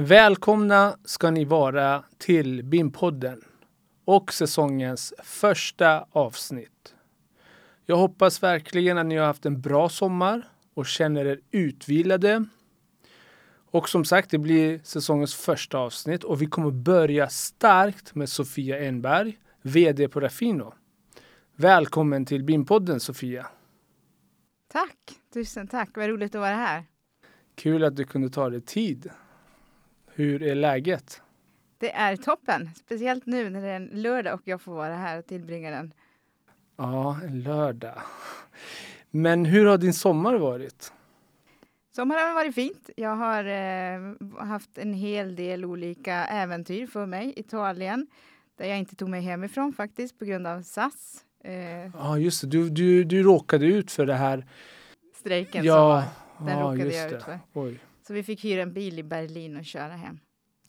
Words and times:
Välkomna 0.00 0.96
ska 1.04 1.30
ni 1.30 1.44
vara 1.44 2.04
till 2.18 2.62
BIM-podden 2.64 3.44
och 4.04 4.32
säsongens 4.32 5.14
första 5.22 6.06
avsnitt. 6.10 6.94
Jag 7.86 7.96
hoppas 7.96 8.42
verkligen 8.42 8.98
att 8.98 9.06
ni 9.06 9.16
har 9.16 9.26
haft 9.26 9.46
en 9.46 9.60
bra 9.60 9.88
sommar 9.88 10.48
och 10.74 10.86
känner 10.86 11.24
er 11.24 11.40
utvilade. 11.50 12.44
Och 13.70 13.88
som 13.88 14.04
sagt, 14.04 14.30
det 14.30 14.38
blir 14.38 14.80
säsongens 14.84 15.34
första 15.34 15.78
avsnitt 15.78 16.24
och 16.24 16.42
vi 16.42 16.46
kommer 16.46 16.70
börja 16.70 17.28
starkt 17.28 18.14
med 18.14 18.28
Sofia 18.28 18.78
Enberg, 18.78 19.38
VD 19.62 20.08
på 20.08 20.20
Rafino. 20.20 20.74
Välkommen 21.56 22.26
till 22.26 22.44
BIM-podden 22.44 22.98
Sofia. 22.98 23.46
Tack, 24.72 24.96
tusen 25.32 25.68
tack. 25.68 25.90
Vad 25.94 26.08
roligt 26.08 26.34
att 26.34 26.40
vara 26.40 26.54
här. 26.54 26.84
Kul 27.54 27.84
att 27.84 27.96
du 27.96 28.04
kunde 28.04 28.30
ta 28.30 28.50
dig 28.50 28.60
tid. 28.60 29.10
Hur 30.18 30.42
är 30.42 30.54
läget? 30.54 31.22
Det 31.78 31.92
är 31.92 32.16
toppen, 32.16 32.70
speciellt 32.76 33.26
nu 33.26 33.50
när 33.50 33.62
det 33.62 33.68
är 33.68 33.76
en 33.76 33.86
lördag 33.86 34.34
och 34.34 34.40
jag 34.44 34.60
får 34.60 34.74
vara 34.74 34.96
här 34.96 35.18
och 35.18 35.26
tillbringa 35.26 35.70
den. 35.70 35.92
Ja, 36.76 37.20
en 37.24 37.42
lördag. 37.42 38.02
Men 39.10 39.44
hur 39.44 39.66
har 39.66 39.78
din 39.78 39.94
sommar 39.94 40.34
varit? 40.34 40.92
Sommaren 41.94 42.26
har 42.26 42.34
varit 42.34 42.54
fint. 42.54 42.90
Jag 42.96 43.16
har 43.16 43.44
eh, 43.44 44.14
haft 44.46 44.78
en 44.78 44.94
hel 44.94 45.36
del 45.36 45.64
olika 45.64 46.14
äventyr 46.14 46.86
för 46.86 47.06
mig. 47.06 47.32
Italien, 47.36 48.06
där 48.56 48.66
jag 48.66 48.78
inte 48.78 48.96
tog 48.96 49.08
mig 49.08 49.20
hemifrån 49.20 49.72
faktiskt 49.72 50.18
på 50.18 50.24
grund 50.24 50.46
av 50.46 50.62
SAS. 50.62 51.24
Eh, 51.44 51.54
ja, 51.94 52.18
just 52.18 52.40
det. 52.40 52.46
Du, 52.46 52.70
du, 52.70 53.04
du 53.04 53.22
råkade 53.22 53.66
ut 53.66 53.90
för 53.90 54.06
det 54.06 54.14
här. 54.14 54.46
Strejken 55.14 55.64
ja, 55.64 55.74
som 55.74 56.46
var. 56.46 56.50
Den 56.50 56.58
ja, 56.58 56.64
råkade 56.64 56.96
jag 56.96 57.12
ut 57.12 57.22
för. 57.22 57.38
Oj. 57.52 57.80
Så 58.08 58.14
vi 58.14 58.22
fick 58.22 58.44
hyra 58.44 58.62
en 58.62 58.72
bil 58.72 58.98
i 58.98 59.02
Berlin 59.02 59.56
och 59.56 59.64
köra 59.64 59.92
hem. 59.92 60.20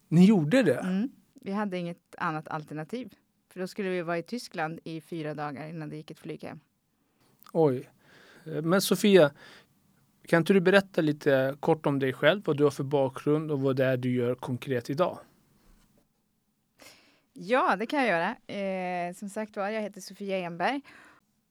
Ni 0.08 0.26
gjorde 0.26 0.64
det? 0.64 0.80
Mm. 0.80 1.10
Vi 1.34 1.52
hade 1.52 1.78
inget 1.78 2.16
annat 2.18 2.48
alternativ. 2.48 3.14
För 3.50 3.60
då 3.60 3.68
skulle 3.68 3.90
vi 3.90 4.02
vara 4.02 4.18
i 4.18 4.24
Tyskland 4.24 4.80
i 4.84 5.02
fyra 5.02 5.34
dagar 5.34 5.68
innan 5.70 5.90
det 5.90 5.96
gick 5.96 6.12
ett 6.12 6.20
flyg 6.20 6.44
hem. 6.44 6.60
Oj. 7.54 7.90
Men 8.44 8.82
Sofia, 8.82 9.32
kan 10.28 10.38
inte 10.38 10.54
du 10.54 10.62
berätta 10.62 11.02
lite 11.02 11.58
kort 11.60 11.86
om 11.86 12.00
dig 12.00 12.14
själv, 12.14 12.42
vad 12.46 12.58
du 12.58 12.64
har 12.64 12.72
för 12.72 12.84
bakgrund 12.84 13.52
och 13.52 13.62
vad 13.62 13.76
det 13.76 13.86
är 13.86 13.98
du 13.98 14.12
gör 14.12 14.36
konkret 14.36 14.90
idag? 14.90 15.20
Ja, 17.34 17.76
det 17.76 17.86
kan 17.86 18.00
jag 18.00 18.08
göra. 18.08 18.36
Eh, 18.60 19.14
som 19.14 19.30
sagt 19.30 19.58
var, 19.58 19.70
jag 19.70 19.82
heter 19.82 20.02
Sofia 20.02 20.38
Enberg. 20.38 20.82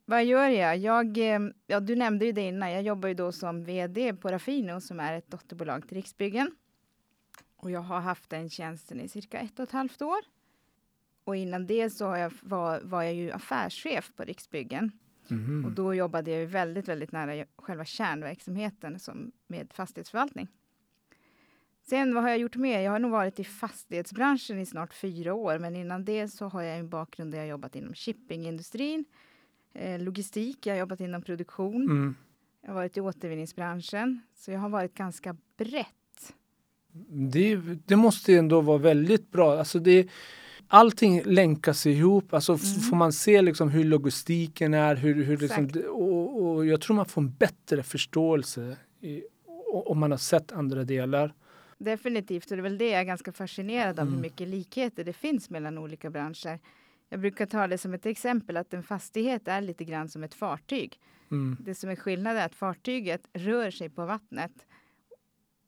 Vad 0.09 0.25
gör 0.25 0.49
jag? 0.49 0.77
jag 0.77 1.19
eh, 1.19 1.41
ja, 1.67 1.81
du 1.81 1.97
nämnde 1.97 2.25
ju 2.25 2.33
det 2.33 2.49
innan. 2.49 2.73
Jag 2.73 2.83
jobbar 2.83 3.09
ju 3.09 3.15
då 3.15 3.33
som 3.33 3.65
VD 3.65 4.15
på 4.15 4.29
Rafino 4.29 4.81
som 4.81 5.01
är 5.01 5.19
ett 5.19 5.31
dotterbolag 5.31 5.89
till 5.89 5.97
Riksbyggen. 5.97 6.57
Och 7.57 7.71
jag 7.71 7.81
har 7.81 8.01
haft 8.01 8.31
den 8.31 8.51
tjänsten 8.51 9.01
i 9.01 9.09
cirka 9.09 9.39
ett 9.39 9.59
och 9.59 9.63
ett 9.63 9.73
halvt 9.73 10.03
år. 10.03 10.19
Och 11.25 11.37
innan 11.37 11.67
det 11.67 11.91
så 11.91 12.05
jag, 12.05 12.33
var, 12.43 12.81
var 12.81 13.03
jag 13.03 13.15
ju 13.15 13.31
affärschef 13.31 14.13
på 14.17 14.25
Riksbyggen. 14.25 14.93
Mm. 15.31 15.65
Och 15.65 15.73
då 15.73 15.95
jobbade 15.95 16.31
jag 16.31 16.47
väldigt, 16.47 16.89
väldigt 16.89 17.13
nära 17.13 17.45
själva 17.57 17.85
kärnverksamheten 17.85 18.99
som 18.99 19.33
med 19.47 19.73
fastighetsförvaltning. 19.73 20.49
Sen 21.89 22.15
vad 22.15 22.23
har 22.23 22.31
jag 22.31 22.39
gjort 22.39 22.57
mer? 22.57 22.81
Jag 22.81 22.93
har 22.93 22.99
nog 22.99 23.11
varit 23.11 23.41
i 23.41 23.45
fastighetsbranschen 23.45 24.59
i 24.59 24.67
snart 24.67 24.95
fyra 24.95 25.35
år, 25.35 25.59
men 25.59 25.77
innan 25.77 26.05
det 26.05 26.29
så 26.29 26.49
har 26.49 26.63
jag 26.63 26.79
en 26.79 26.89
bakgrund 26.89 27.33
där 27.33 27.39
jag 27.39 27.49
jobbat 27.49 27.77
inom 27.77 27.95
shippingindustrin, 27.95 29.05
logistik, 29.99 30.67
jag 30.67 30.75
har 30.75 30.79
jobbat 30.79 31.01
inom 31.01 31.23
produktion, 31.23 31.83
mm. 31.83 32.15
jag 32.61 32.69
har 32.71 32.75
varit 32.75 32.97
i 32.97 33.01
återvinningsbranschen, 33.01 34.21
så 34.35 34.51
jag 34.51 34.59
har 34.59 34.69
varit 34.69 34.95
ganska 34.95 35.37
brett. 35.57 36.35
Det, 37.33 37.57
det 37.87 37.97
måste 37.97 38.35
ändå 38.37 38.61
vara 38.61 38.79
väldigt 38.79 39.31
bra. 39.33 39.59
Alltså 39.59 39.79
det, 39.79 40.09
allting 40.69 41.23
länkas 41.25 41.87
ihop. 41.87 42.35
Alltså 42.35 42.53
mm. 42.53 42.81
får 42.81 42.97
man 42.97 43.13
se 43.13 43.43
liksom 43.43 43.69
hur 43.69 43.85
logistiken 43.85 44.75
är, 44.75 44.97
hur, 44.97 45.25
hur 45.25 45.37
liksom, 45.37 45.71
och, 45.89 46.43
och, 46.43 46.67
jag 46.67 46.81
tror 46.81 46.97
man 46.97 47.07
får 47.07 47.23
en 47.23 47.31
bättre 47.31 47.83
förståelse 47.83 48.77
i, 49.01 49.23
om 49.85 49.99
man 49.99 50.11
har 50.11 50.19
sett 50.19 50.53
andra 50.53 50.85
delar. 50.85 51.35
Definitivt, 51.79 52.51
och 52.51 52.57
det 52.57 52.61
är 52.61 52.63
väl 52.63 52.79
det 52.79 52.91
jag 52.91 53.01
är 53.01 53.05
ganska 53.05 53.33
fascinerad 53.33 53.99
av, 53.99 54.07
mm. 54.07 54.15
hur 54.15 54.23
mycket 54.23 54.49
likheter 54.49 55.05
det 55.05 55.13
finns 55.13 55.51
mellan 55.51 55.79
olika 55.79 56.11
branscher. 56.11 56.59
Jag 57.09 57.21
brukar 57.21 57.47
ta 57.47 57.67
det 57.67 57.79
som 57.79 57.95
ett 57.95 58.07
exempel 58.07 58.57
att 58.57 58.75
en 58.75 58.83
fastighet 58.83 59.49
är 59.49 59.61
lite 59.61 59.85
grann 59.85 60.09
som 60.09 60.25
ett 60.25 60.35
fartyg. 60.35 61.01
Mm. 61.31 61.57
Det 61.61 61.75
som 61.75 61.91
är 61.91 61.97
skillnaden 61.97 62.43
är 62.43 62.47
att 62.47 62.55
fartyget 62.55 63.29
rör 63.33 63.71
sig 63.71 63.91
på 63.91 64.07
vattnet. 64.07 64.67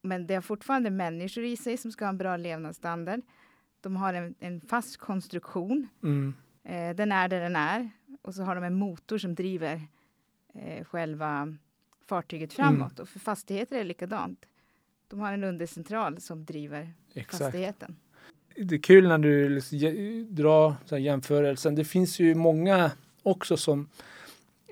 Men 0.02 0.26
det 0.26 0.34
har 0.34 0.42
fortfarande 0.42 0.90
människor 0.90 1.44
i 1.44 1.56
sig 1.56 1.76
som 1.76 1.92
ska 1.92 2.04
ha 2.04 2.08
en 2.10 2.18
bra 2.18 2.36
levnadsstandard. 2.36 3.20
De 3.80 3.96
har 3.96 4.14
en, 4.14 4.34
en 4.38 4.60
fast 4.60 4.96
konstruktion. 4.96 5.88
Mm. 6.02 6.34
Eh, 6.64 6.96
den 6.96 7.12
är 7.12 7.28
där 7.28 7.40
den 7.40 7.56
är. 7.56 7.90
Och 8.22 8.34
så 8.34 8.42
har 8.42 8.54
de 8.54 8.64
en 8.64 8.74
motor 8.74 9.18
som 9.18 9.34
driver 9.34 9.82
eh, 10.54 10.84
själva 10.84 11.56
fartyget 12.06 12.52
framåt. 12.52 12.92
Mm. 12.92 13.02
Och 13.02 13.08
för 13.08 13.18
fastigheter 13.18 13.76
är 13.76 13.80
det 13.80 13.84
likadant. 13.84 14.46
De 15.08 15.20
har 15.20 15.32
en 15.32 15.44
undercentral 15.44 16.20
som 16.20 16.44
driver 16.44 16.92
Exakt. 17.14 17.42
fastigheten. 17.42 17.96
Det 18.56 18.74
är 18.74 18.78
kul 18.78 19.08
när 19.08 19.18
du 19.18 19.48
liksom 19.48 19.78
drar 20.30 20.74
så 20.86 20.98
jämförelsen. 20.98 21.74
Det 21.74 21.84
finns 21.84 22.20
ju 22.20 22.34
många 22.34 22.90
också 23.22 23.56
som 23.56 23.88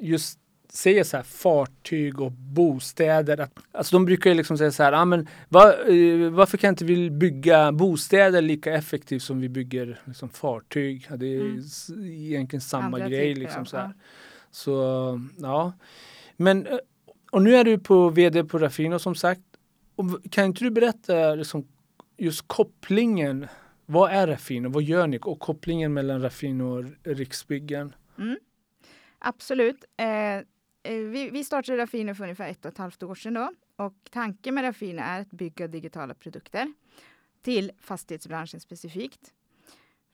just 0.01 0.39
säger 0.73 1.05
så 1.05 1.17
här 1.17 1.25
fartyg 1.25 2.21
och 2.21 2.33
bostäder. 2.33 3.49
Alltså 3.73 3.97
de 3.97 4.05
brukar 4.05 4.31
ju 4.31 4.37
liksom 4.37 4.59
säga 4.59 4.71
så 4.71 4.83
här, 4.83 4.93
ah, 4.93 5.05
men 5.05 5.29
var, 5.49 5.91
eh, 5.91 6.31
varför 6.31 6.59
kan 6.59 6.69
inte 6.69 6.85
vi 6.85 7.11
bygga 7.11 7.73
bostäder 7.73 8.43
lika 8.43 8.75
effektivt 8.75 9.23
som 9.23 9.41
vi 9.41 9.49
bygger 9.49 10.01
liksom, 10.05 10.29
fartyg? 10.29 11.07
Ja, 11.11 11.17
det 11.17 11.27
är 11.27 11.41
mm. 11.41 11.65
egentligen 12.05 12.61
samma 12.61 12.97
Andra 12.97 13.09
grej. 13.09 13.35
Liksom, 13.35 13.67
så, 13.67 13.77
här. 13.77 13.93
så 14.51 15.21
ja. 15.39 15.73
Men, 16.37 16.67
eh, 16.67 16.79
och 17.31 17.43
nu 17.43 17.57
är 17.57 17.65
du 17.65 17.79
på 17.79 18.09
vd 18.11 18.45
på 18.45 18.59
Rafino 18.59 18.99
som 18.99 19.15
sagt. 19.15 19.41
Och 19.97 20.05
kan 20.31 20.45
inte 20.45 20.65
du 20.65 20.71
berätta 20.71 21.35
liksom, 21.35 21.69
just 22.17 22.45
kopplingen? 22.47 23.47
Vad 23.91 24.11
är 24.11 24.27
Rafino? 24.27 24.69
Vad 24.69 24.83
gör 24.83 25.07
ni? 25.07 25.19
Och 25.23 25.41
kopplingen 25.41 25.93
mellan 25.93 26.23
Rafino 26.23 26.65
och 26.65 26.85
Riksbyggen? 27.05 27.95
Mm. 28.19 28.39
Absolut. 29.19 29.85
Eh, 29.97 30.43
Eh, 30.89 31.01
vi, 31.01 31.31
vi 31.31 31.45
startade 31.45 31.79
Rafino 31.79 32.15
för 32.15 32.25
ungefär 32.25 32.51
ett 32.51 32.65
och 32.65 32.73
ett 32.73 32.79
halvt 32.79 33.03
år 33.03 33.15
sedan 33.15 33.35
då. 33.35 33.53
Och 33.77 33.95
tanken 34.11 34.55
med 34.55 34.65
Rafino 34.65 35.03
är 35.03 35.21
att 35.21 35.31
bygga 35.31 35.69
digitala 35.69 36.15
produkter 36.15 36.73
till 37.43 37.73
fastighetsbranschen 37.81 38.61
specifikt. 38.61 39.35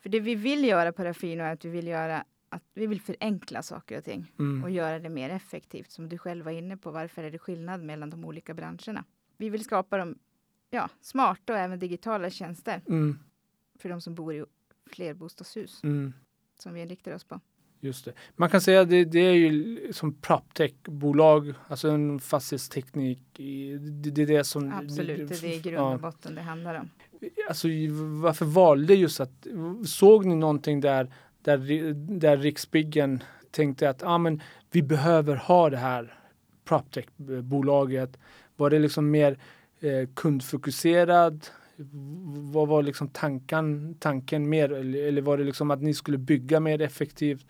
För 0.02 0.08
det 0.08 0.20
vi 0.20 0.34
vill 0.34 0.64
göra 0.64 0.92
på 0.92 1.04
Rafino 1.04 1.42
är 1.42 1.52
att 1.52 1.64
vi 1.64 1.68
vill 1.68 1.86
göra 1.86 2.24
att 2.48 2.62
vi 2.74 2.86
vill 2.86 3.00
förenkla 3.00 3.62
saker 3.62 3.98
och 3.98 4.04
ting 4.04 4.32
mm. 4.38 4.64
och 4.64 4.70
göra 4.70 4.98
det 4.98 5.08
mer 5.08 5.30
effektivt. 5.30 5.90
Som 5.90 6.08
du 6.08 6.18
själv 6.18 6.44
var 6.44 6.52
inne 6.52 6.76
på, 6.76 6.90
varför 6.90 7.22
är 7.22 7.30
det 7.30 7.38
skillnad 7.38 7.82
mellan 7.82 8.10
de 8.10 8.24
olika 8.24 8.54
branscherna? 8.54 9.04
Vi 9.36 9.50
vill 9.50 9.64
skapa 9.64 9.98
de 9.98 10.18
ja, 10.70 10.88
smarta 11.00 11.52
och 11.52 11.58
även 11.58 11.78
digitala 11.78 12.30
tjänster 12.30 12.80
mm. 12.88 13.18
För 13.78 13.88
de 13.88 14.00
som 14.00 14.14
bor 14.14 14.34
i 14.34 14.44
flerbostadshus 14.86 15.82
mm. 15.82 16.12
som 16.58 16.74
vi 16.74 16.80
inriktar 16.80 17.14
oss 17.14 17.24
på. 17.24 17.40
Just 17.84 18.04
det. 18.04 18.12
Man 18.36 18.50
kan 18.50 18.60
säga 18.60 18.80
att 18.80 18.90
det, 18.90 19.04
det 19.04 19.20
är 19.20 19.32
ju 19.32 19.92
som 19.92 20.14
proptech-bolag, 20.14 21.54
alltså 21.68 21.90
en 21.90 22.20
fastighetsteknik. 22.20 23.20
Det, 23.32 24.10
det 24.10 24.22
är 24.22 24.26
det 24.26 24.44
som... 24.44 24.72
Absolut, 24.72 25.28
det, 25.28 25.40
det 25.40 25.54
är 25.54 25.56
i 25.56 25.60
grund 25.60 25.94
och 25.94 26.00
botten 26.00 26.34
det 26.34 26.40
handlar 26.40 26.74
om. 26.74 26.90
Alltså 27.48 27.68
varför 28.22 28.44
valde 28.44 28.94
just 28.94 29.20
att, 29.20 29.46
såg 29.86 30.24
ni 30.24 30.34
någonting 30.34 30.80
där, 30.80 31.14
där, 31.42 31.92
där 32.18 32.36
Riksbyggen 32.36 33.22
tänkte 33.50 33.90
att 33.90 34.02
ah, 34.02 34.18
men, 34.18 34.42
vi 34.70 34.82
behöver 34.82 35.36
ha 35.36 35.70
det 35.70 35.76
här 35.76 36.18
proptech-bolaget? 36.64 38.18
Var 38.56 38.70
det 38.70 38.78
liksom 38.78 39.10
mer 39.10 39.38
eh, 39.80 40.08
kundfokuserad? 40.14 41.46
Vad 42.52 42.68
var 42.68 42.82
liksom 42.82 43.08
tanken, 43.08 43.94
tanken 43.98 44.48
mer? 44.48 44.72
Eller, 44.72 45.22
var 45.22 45.38
det 45.38 45.44
liksom 45.44 45.70
att 45.70 45.82
ni 45.82 45.94
skulle 45.94 46.18
bygga 46.18 46.60
mer 46.60 46.80
effektivt? 46.80 47.46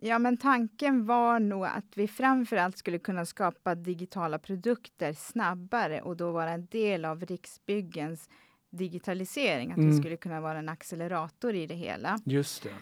Ja, 0.00 0.18
men 0.18 0.36
tanken 0.36 1.06
var 1.06 1.40
nog 1.40 1.64
att 1.64 1.84
vi 1.94 2.08
framförallt 2.08 2.78
skulle 2.78 2.98
kunna 2.98 3.26
skapa 3.26 3.74
digitala 3.74 4.38
produkter 4.38 5.12
snabbare 5.12 6.02
och 6.02 6.16
då 6.16 6.30
vara 6.30 6.50
en 6.50 6.66
del 6.66 7.04
av 7.04 7.24
Riksbyggens 7.24 8.28
digitalisering. 8.70 9.70
Att 9.70 9.78
mm. 9.78 9.90
vi 9.90 9.96
skulle 9.98 10.16
kunna 10.16 10.40
vara 10.40 10.58
en 10.58 10.68
accelerator 10.68 11.54
i 11.54 11.66
det 11.66 11.74
hela. 11.74 12.18
Just 12.24 12.62
det. 12.62 12.74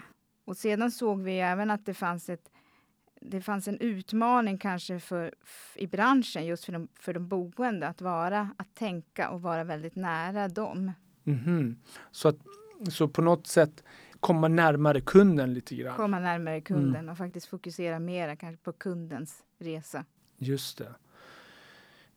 Och 0.44 0.56
sedan 0.56 0.90
såg 0.90 1.22
vi 1.22 1.40
även 1.40 1.70
att 1.70 1.86
det 1.86 1.94
fanns 1.94 2.28
ett 2.28 2.50
det 3.20 3.40
fanns 3.40 3.68
en 3.68 3.78
utmaning 3.78 4.58
kanske 4.58 5.00
för, 5.00 5.34
i 5.74 5.86
branschen 5.86 6.46
just 6.46 6.64
för 6.64 6.72
de, 6.72 6.88
för 7.00 7.14
de 7.14 7.28
boende 7.28 7.88
att 7.88 8.00
vara, 8.00 8.50
att 8.56 8.74
tänka 8.74 9.30
och 9.30 9.42
vara 9.42 9.64
väldigt 9.64 9.96
nära 9.96 10.48
dem. 10.48 10.92
Mm 11.24 11.38
-hmm. 11.38 11.74
Så, 12.10 12.28
att, 12.28 12.36
så 12.88 13.08
på 13.08 13.22
något 13.22 13.46
sätt 13.46 13.84
komma 14.20 14.48
närmare 14.48 15.00
kunden 15.00 15.54
lite 15.54 15.74
grann. 15.74 15.96
Komma 15.96 16.18
närmare 16.18 16.60
kunden 16.60 17.00
mm. 17.00 17.08
och 17.08 17.18
faktiskt 17.18 17.46
fokusera 17.46 17.98
mera 17.98 18.36
kanske 18.36 18.64
på 18.64 18.72
kundens 18.72 19.42
resa. 19.58 20.04
Just 20.38 20.78
det. 20.78 20.94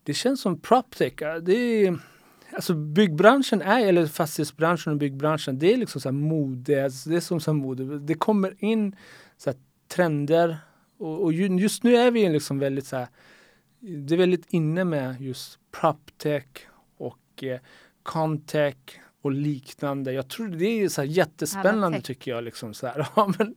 Det 0.02 0.14
känns 0.14 0.40
som 0.40 0.60
proptech. 0.60 1.14
Det 1.42 1.54
är, 1.54 1.98
alltså 2.52 2.74
byggbranschen 2.74 3.62
är, 3.62 3.86
eller 3.86 4.06
fastighetsbranschen 4.06 4.92
och 4.92 4.98
byggbranschen, 4.98 5.58
det 5.58 5.72
är 5.72 5.76
liksom 5.76 6.00
så 6.00 6.08
här 6.08 6.14
mode, 6.14 6.84
alltså 6.84 7.10
det 7.10 7.16
är 7.16 7.20
som 7.20 7.40
så 7.40 7.52
mode. 7.52 7.98
Det 7.98 8.14
kommer 8.14 8.64
in 8.64 8.96
så 9.36 9.52
trender 9.88 10.58
och, 10.98 11.22
och 11.22 11.32
just 11.32 11.82
nu 11.82 11.96
är 11.96 12.10
vi 12.10 12.28
liksom 12.28 12.58
väldigt 12.58 12.86
så 12.86 12.96
här, 12.96 13.08
det 13.80 14.14
är 14.14 14.18
väldigt 14.18 14.52
inne 14.52 14.84
med 14.84 15.20
just 15.20 15.58
proptech 15.70 16.46
och 16.96 17.44
eh, 17.44 17.60
contech 18.02 18.76
och 19.22 19.32
liknande. 19.32 20.12
Jag 20.12 20.28
tror 20.28 20.48
det 20.48 20.66
är 20.66 20.88
så 20.88 21.04
jättespännande 21.04 22.00
tycker 22.00 22.30
jag. 22.30 22.44
Liksom 22.44 22.74
så 22.74 22.86
här. 22.86 23.06
Ja, 23.16 23.32
men, 23.38 23.54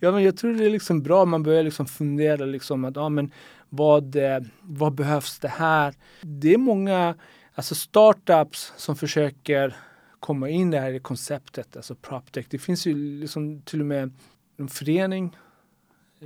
ja, 0.00 0.12
men 0.12 0.22
jag 0.22 0.36
tror 0.36 0.54
det 0.54 0.64
är 0.64 0.70
liksom 0.70 1.02
bra. 1.02 1.24
Man 1.24 1.42
börjar 1.42 1.62
liksom 1.62 1.86
fundera 1.86 2.44
liksom 2.44 2.84
att 2.84 2.96
ja, 2.96 3.08
men 3.08 3.30
vad, 3.68 4.16
eh, 4.16 4.40
vad 4.60 4.94
behövs 4.94 5.38
det 5.38 5.48
här? 5.48 5.94
Det 6.20 6.54
är 6.54 6.58
många 6.58 7.14
alltså 7.54 7.74
startups 7.74 8.72
som 8.76 8.96
försöker 8.96 9.76
komma 10.20 10.48
in 10.48 10.68
i 10.68 10.76
det 10.76 10.82
här 10.82 10.98
konceptet, 10.98 11.76
alltså 11.76 11.94
proptech. 11.94 12.46
Det 12.50 12.58
finns 12.58 12.86
ju 12.86 13.20
liksom 13.20 13.62
till 13.62 13.80
och 13.80 13.86
med 13.86 14.10
en 14.56 14.68
förening 14.68 15.36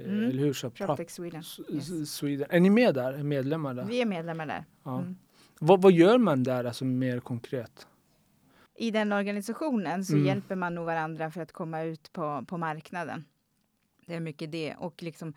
mm. 0.04 0.30
Eller 0.30 0.38
hur? 0.38 0.52
Så, 0.52 0.70
Proptech 0.70 1.10
Sweden. 1.10 1.42
Yes. 1.70 2.10
Sweden. 2.10 2.46
Är 2.50 2.60
ni 2.60 2.70
med 2.70 2.94
där? 2.94 3.12
Är 3.12 3.22
medlemmar 3.22 3.74
där? 3.74 3.84
Vi 3.84 4.02
är 4.02 4.06
medlemmar 4.06 4.46
där. 4.46 4.64
Ja. 4.82 4.98
Mm. 4.98 5.16
Vad, 5.60 5.82
vad 5.82 5.92
gör 5.92 6.18
man 6.18 6.42
där 6.42 6.64
alltså 6.64 6.84
mer 6.84 7.20
konkret? 7.20 7.86
I 8.74 8.90
den 8.90 9.12
organisationen 9.12 10.04
så 10.04 10.12
mm. 10.12 10.26
hjälper 10.26 10.56
man 10.56 10.74
nog 10.74 10.84
varandra 10.84 11.30
för 11.30 11.40
att 11.40 11.52
komma 11.52 11.82
ut 11.82 12.12
på, 12.12 12.44
på 12.48 12.58
marknaden. 12.58 13.24
Det 14.06 14.14
är 14.14 14.20
mycket 14.20 14.52
det 14.52 14.74
och 14.74 15.02
liksom 15.02 15.34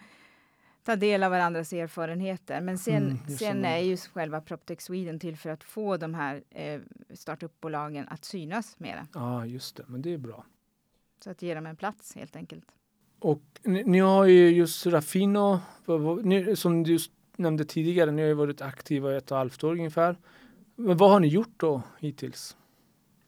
ta 0.84 0.96
del 0.96 1.24
av 1.24 1.31
varandras 1.31 1.74
erfarenheter. 1.74 2.62
Men 2.62 2.78
sen, 2.78 3.04
mm, 3.04 3.38
sen 3.38 3.66
är 3.66 3.78
ju 3.78 3.98
själva 3.98 4.42
Proptech 4.42 4.81
Sweden 4.81 5.19
till 5.19 5.38
för 5.38 5.50
att 5.50 5.63
få 5.63 5.98
de 5.98 6.13
här 6.13 6.44
eh, 6.50 6.81
startupbolagen 7.13 8.08
att 8.08 8.25
synas 8.25 8.80
mera. 8.80 9.08
Ja, 9.13 9.46
just 9.46 9.75
det. 9.75 9.84
Men 9.88 10.02
det 10.02 10.13
är 10.13 10.18
bra. 10.18 10.46
Så 11.24 11.31
att 11.31 11.42
ge 11.42 11.54
dem 11.54 11.66
en 11.66 11.75
plats 11.75 12.16
helt 12.16 12.36
enkelt. 12.36 12.66
Och 13.22 13.42
ni, 13.64 13.84
ni 13.84 14.00
har 14.00 14.26
ju 14.26 14.50
just 14.50 14.86
Raffino, 14.86 15.60
som 16.56 16.84
du 16.84 16.98
nämnde 17.36 17.66
tidigare, 17.66 18.12
ni 18.12 18.22
har 18.22 18.30
ju 18.30 18.34
varit 18.34 18.62
aktiva 18.62 19.14
i 19.14 19.16
ett 19.16 19.32
och 19.32 19.38
ett 19.38 19.40
halvt 19.40 19.64
år 19.64 19.72
ungefär. 19.72 20.18
Men 20.76 20.98
vad 20.98 21.12
har 21.12 21.20
ni 21.20 21.28
gjort 21.28 21.54
då 21.58 21.82
hittills? 22.00 22.58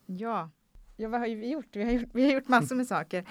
Ja, 0.06 0.50
ja 0.98 1.10
vad 1.10 1.20
har 1.20 1.28
vi 1.28 1.52
gjort? 1.52 1.68
Vi 1.72 1.84
har 1.84 1.92
gjort, 1.92 2.10
vi 2.14 2.26
har 2.26 2.32
gjort 2.32 2.48
massor 2.48 2.76
med 2.76 2.88
saker. 2.88 3.26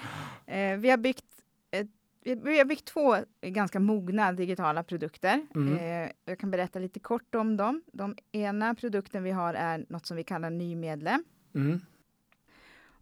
Eh, 0.45 0.77
vi 0.77 0.89
har 0.89 0.97
byggt 0.97 1.25
ett 1.71 1.89
vi 2.23 2.57
har 2.57 2.65
byggt 2.65 2.85
två 2.85 3.15
ganska 3.41 3.79
mogna 3.79 4.31
digitala 4.31 4.83
produkter. 4.83 5.47
Mm. 5.55 5.77
Eh, 5.77 6.11
jag 6.25 6.39
kan 6.39 6.51
berätta 6.51 6.79
lite 6.79 6.99
kort 6.99 7.35
om 7.35 7.57
dem. 7.57 7.83
De 7.93 8.15
ena 8.31 8.75
produkten 8.75 9.23
vi 9.23 9.31
har 9.31 9.53
är 9.53 9.85
något 9.89 10.05
som 10.05 10.17
vi 10.17 10.23
kallar 10.23 10.49
ny 10.49 10.75
medlem. 10.75 11.23
Mm. 11.55 11.81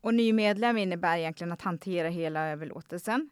Och 0.01 0.13
ny 0.13 0.33
medlem 0.33 0.77
innebär 0.77 1.17
egentligen 1.17 1.51
att 1.51 1.61
hantera 1.61 2.07
hela 2.07 2.47
överlåtelsen. 2.47 3.29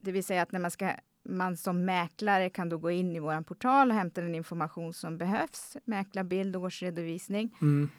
Det 0.00 0.12
vill 0.12 0.24
säga 0.24 0.42
att 0.42 0.52
när 0.52 0.60
man 0.60 0.70
ska 0.70 0.92
man 1.28 1.56
som 1.56 1.84
mäklare 1.84 2.50
kan 2.50 2.68
då 2.68 2.78
gå 2.78 2.90
in 2.90 3.16
i 3.16 3.18
vår 3.18 3.42
portal 3.42 3.90
och 3.90 3.96
hämta 3.96 4.20
den 4.20 4.34
information 4.34 4.92
som 4.92 5.18
behövs. 5.18 5.76
Mäklarbild, 5.84 6.56
årsredovisning. 6.56 7.56
Mm. 7.60 7.90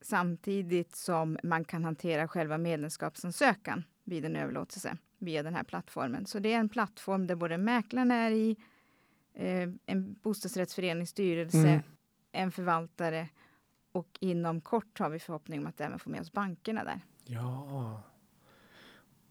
Samtidigt 0.00 0.96
som 0.96 1.38
man 1.42 1.64
kan 1.64 1.84
hantera 1.84 2.28
själva 2.28 2.58
medlemskapsansökan 2.58 3.84
vid 4.04 4.24
en 4.24 4.36
överlåtelse 4.36 4.96
via 5.18 5.42
den 5.42 5.54
här 5.54 5.64
plattformen. 5.64 6.26
Så 6.26 6.38
det 6.38 6.52
är 6.52 6.58
en 6.58 6.68
plattform 6.68 7.26
där 7.26 7.34
både 7.34 7.58
mäklaren 7.58 8.10
är 8.10 8.30
i, 8.30 8.56
eh, 9.34 9.68
en 9.86 10.16
bostadsrättsföreningsstyrelse, 10.22 11.68
mm. 11.68 11.82
en 12.32 12.52
förvaltare 12.52 13.28
och 13.92 14.18
inom 14.20 14.60
kort 14.60 14.98
har 14.98 15.10
vi 15.10 15.18
förhoppning 15.18 15.60
om 15.60 15.66
att 15.66 15.80
även 15.80 15.98
få 15.98 16.10
med 16.10 16.20
oss 16.20 16.32
bankerna 16.32 16.84
där. 16.84 17.00
Ja. 17.24 18.02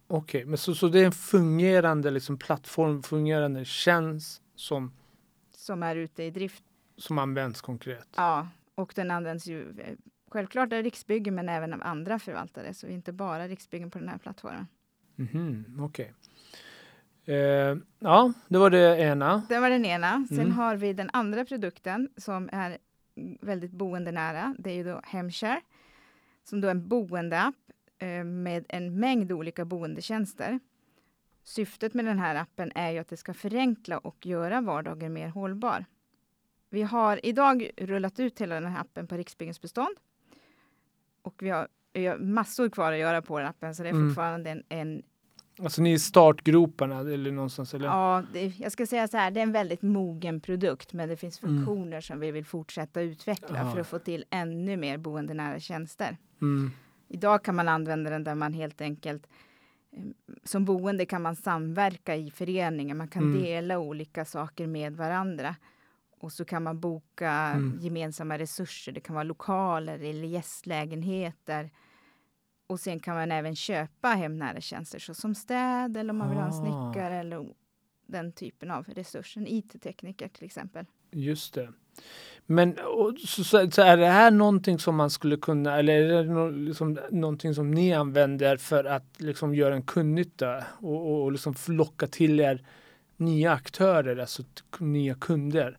Okej, 0.08 0.40
okay, 0.40 0.50
men 0.50 0.58
så, 0.58 0.76
så 0.76 0.88
det 0.88 1.00
är 1.00 1.06
en 1.06 1.12
fungerande 1.12 2.12
liksom, 2.12 2.38
plattform, 2.38 3.04
fungerande 3.04 3.66
tjänst 3.66 4.42
som 4.56 4.92
som 5.66 5.84
är 5.84 5.96
ute 5.96 6.24
i 6.24 6.32
drift. 6.32 6.64
Som 6.98 7.18
används 7.18 7.62
konkret? 7.62 8.08
Ja, 8.16 8.48
och 8.76 8.94
den 8.96 9.12
används 9.12 9.48
ju 9.48 9.70
eh, 9.70 9.96
självklart 10.32 10.74
av 10.74 10.84
Riksbyggen 10.84 11.36
men 11.36 11.50
även 11.50 11.74
av 11.74 11.84
andra 11.84 12.20
förvaltare, 12.20 12.74
så 12.74 12.88
inte 12.88 13.14
bara 13.14 13.48
Riksbyggen 13.48 13.92
på 13.92 14.00
den 14.00 14.10
här 14.10 14.18
plattformen. 14.18 14.68
Mm, 15.18 15.66
Okej. 15.80 16.14
Okay. 17.24 17.36
Eh, 17.36 17.78
ja, 18.00 18.34
det 18.48 18.58
var 18.58 18.70
det 18.70 19.00
ena. 19.00 19.46
Det 19.50 19.60
var 19.60 19.70
den 19.70 19.86
ena. 19.86 20.26
Sen 20.30 20.40
mm. 20.40 20.52
har 20.52 20.76
vi 20.76 20.94
den 20.94 21.10
andra 21.14 21.46
produkten 21.46 22.10
som 22.18 22.50
är 22.52 22.78
väldigt 23.42 23.72
boendenära. 23.72 24.56
Det 24.60 24.70
är 24.70 24.76
ju 24.76 24.84
då 24.84 25.02
Hemshare, 25.04 25.62
som 26.44 26.62
då 26.62 26.68
är 26.68 26.72
en 26.72 26.88
boendeapp 26.88 27.56
med 28.26 28.66
en 28.70 29.00
mängd 29.00 29.32
olika 29.32 29.66
boendetjänster. 29.66 30.60
Syftet 31.44 31.94
med 31.94 32.06
den 32.06 32.20
här 32.20 32.36
appen 32.36 32.72
är 32.76 32.92
ju 32.92 33.00
att 33.00 33.08
det 33.08 33.18
ska 33.18 33.34
förenkla 33.34 33.98
och 33.98 34.26
göra 34.26 34.62
vardagen 34.62 35.14
mer 35.14 35.28
hållbar. 35.28 35.86
Vi 36.70 36.84
har 36.84 37.26
idag 37.26 37.70
rullat 37.78 38.20
ut 38.20 38.42
hela 38.42 38.56
den 38.56 38.72
här 38.72 38.82
appen 38.82 39.08
på 39.08 39.18
Riksbyggens 39.18 39.62
bestånd. 39.62 39.96
Och 41.22 41.44
vi 41.44 41.50
har 41.50 41.68
massor 42.18 42.70
kvar 42.70 42.92
att 42.92 43.00
göra 43.00 43.22
på 43.22 43.40
den 43.40 43.48
appen, 43.48 43.76
så 43.76 43.84
det 43.84 43.90
är 43.90 43.94
mm. 43.94 44.10
fortfarande 44.10 44.50
en, 44.50 44.64
en 44.70 45.04
Alltså 45.64 45.82
ni 45.82 45.90
är 45.92 45.96
i 45.96 46.00
startgroparna 46.00 47.00
eller 47.00 47.32
någonstans? 47.32 47.74
Eller? 47.74 47.86
Ja, 47.86 48.24
det, 48.34 48.60
jag 48.60 48.72
ska 48.72 48.86
säga 48.86 49.08
så 49.08 49.18
här, 49.18 49.32
det 49.32 49.40
är 49.40 49.44
en 49.44 49.52
väldigt 49.52 49.82
mogen 49.82 50.42
produkt, 50.42 50.94
men 50.94 51.10
det 51.10 51.18
finns 51.18 51.44
mm. 51.44 51.56
funktioner 51.56 51.88
mm. 51.88 52.02
som 52.02 52.20
vi 52.20 52.32
vill 52.32 52.46
fortsätta 52.46 53.02
utveckla 53.02 53.60
Aha. 53.60 53.74
för 53.74 53.82
att 53.82 53.88
få 53.88 54.00
till 54.00 54.26
ännu 54.30 54.78
mer 54.78 54.98
boendenära 54.98 55.60
tjänster. 55.60 56.18
Mm. 56.42 56.72
Idag 57.16 57.44
kan 57.44 57.56
man 57.56 57.68
använda 57.68 58.10
den 58.10 58.24
där 58.24 58.36
man 58.36 58.54
helt 58.54 58.82
enkelt 58.82 59.28
eh, 59.92 60.04
som 60.44 60.66
boende 60.66 61.06
kan 61.06 61.22
man 61.22 61.36
samverka 61.36 62.16
i 62.16 62.32
föreningen, 62.32 62.98
man 62.98 63.08
kan 63.08 63.24
mm. 63.24 63.42
dela 63.42 63.80
olika 63.80 64.26
saker 64.26 64.68
med 64.68 64.96
varandra. 64.96 65.56
Och 66.20 66.32
så 66.32 66.46
kan 66.46 66.64
man 66.64 66.80
boka 66.80 67.32
mm. 67.32 67.80
gemensamma 67.82 68.38
resurser, 68.38 68.92
det 68.92 69.00
kan 69.00 69.16
vara 69.16 69.24
lokaler 69.24 70.00
eller 70.00 70.28
gästlägenheter 70.28 71.70
och 72.68 72.80
sen 72.80 73.00
kan 73.00 73.16
man 73.16 73.32
även 73.32 73.56
köpa 73.56 74.08
hemnära 74.08 74.62
tjänster 74.62 75.00
såsom 75.00 75.36
städ 75.36 75.98
eller 75.98 76.10
om 76.10 76.18
man 76.18 76.30
vill 76.30 76.38
ha 76.38 76.46
en 76.46 76.54
ah. 76.54 76.92
snickare 76.94 77.16
eller 77.16 77.54
den 78.06 78.32
typen 78.32 78.72
av 78.72 78.86
resurser. 78.88 79.46
IT-tekniker 79.48 80.28
till 80.28 80.46
exempel. 80.46 80.86
Just 81.12 81.54
det. 81.54 81.74
Men 82.46 82.76
så, 83.18 83.44
så, 83.44 83.72
så, 83.72 83.82
är 83.82 83.98
det 83.98 84.06
här 84.06 84.32
någonting 84.32 84.80
som 84.80 84.96
man 84.96 85.10
skulle 85.10 85.38
kunna, 85.38 85.80
eller 85.80 85.94
är 85.94 86.24
det 86.24 86.34
no, 86.34 86.50
liksom, 86.50 87.00
någonting 87.12 87.56
som 87.56 87.72
ni 87.72 87.94
använder 87.94 88.58
för 88.58 88.84
att 88.84 89.22
liksom 89.22 89.56
göra 89.56 89.76
en 89.76 89.82
kundnytta 89.82 90.64
och, 90.82 91.12
och, 91.12 91.24
och 91.24 91.32
liksom 91.32 91.56
locka 91.68 92.08
till 92.08 92.40
er 92.40 92.66
nya 93.18 93.52
aktörer, 93.52 94.18
alltså 94.18 94.44
nya 94.80 95.16
kunder? 95.16 95.78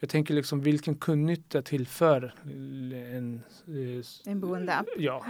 Jag 0.00 0.10
tänker 0.10 0.34
liksom 0.34 0.60
vilken 0.60 0.94
kundnytta 0.94 1.62
tillför 1.62 2.34
en, 2.44 3.42
en 4.24 4.40
boendeapp? 4.40 4.86
Ja. 4.96 5.24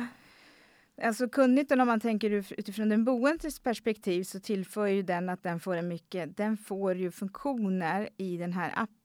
Alltså 1.02 1.28
kundnyttan 1.28 1.81
om 1.81 1.87
man 1.87 2.00
tänker 2.00 2.31
utifrån 2.31 2.88
den 2.88 3.04
boendes 3.04 3.61
perspektiv 3.61 4.25
så 4.25 4.40
tillför 4.40 4.87
ju 4.87 5.02
den 5.02 5.28
att 5.28 5.42
den 5.42 5.61
får 5.61 5.76
en 5.76 5.88
mycket, 5.88 6.37
den 6.37 6.57
får 6.57 6.95
ju 6.95 7.11
funktioner 7.11 8.09
i 8.16 8.37
den 8.37 8.52
här 8.52 8.73
appen 8.76 8.98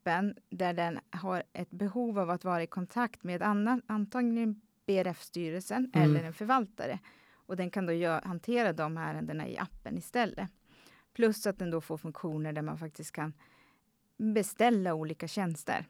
där 0.50 0.74
den 0.74 1.00
har 1.10 1.44
ett 1.54 1.72
behov 1.72 2.20
av 2.20 2.30
att 2.30 2.44
vara 2.44 2.64
i 2.64 2.68
kontakt 2.68 3.24
med 3.24 3.42
annan, 3.42 3.82
antagligen 3.88 4.62
BRF-styrelsen 4.86 5.92
mm. 5.94 6.10
eller 6.10 6.24
en 6.24 6.34
förvaltare. 6.34 7.00
Och 7.32 7.56
den 7.56 7.70
kan 7.70 7.86
då 7.86 7.94
gör, 7.94 8.22
hantera 8.22 8.74
de 8.74 8.98
ärendena 8.98 9.48
i 9.48 9.58
appen 9.58 9.98
istället. 9.98 10.50
Plus 11.14 11.48
att 11.48 11.60
den 11.60 11.72
då 11.72 11.82
får 11.82 11.98
funktioner 11.98 12.54
där 12.54 12.62
man 12.62 12.78
faktiskt 12.78 13.12
kan 13.12 13.34
beställa 14.18 14.94
olika 14.94 15.28
tjänster. 15.28 15.86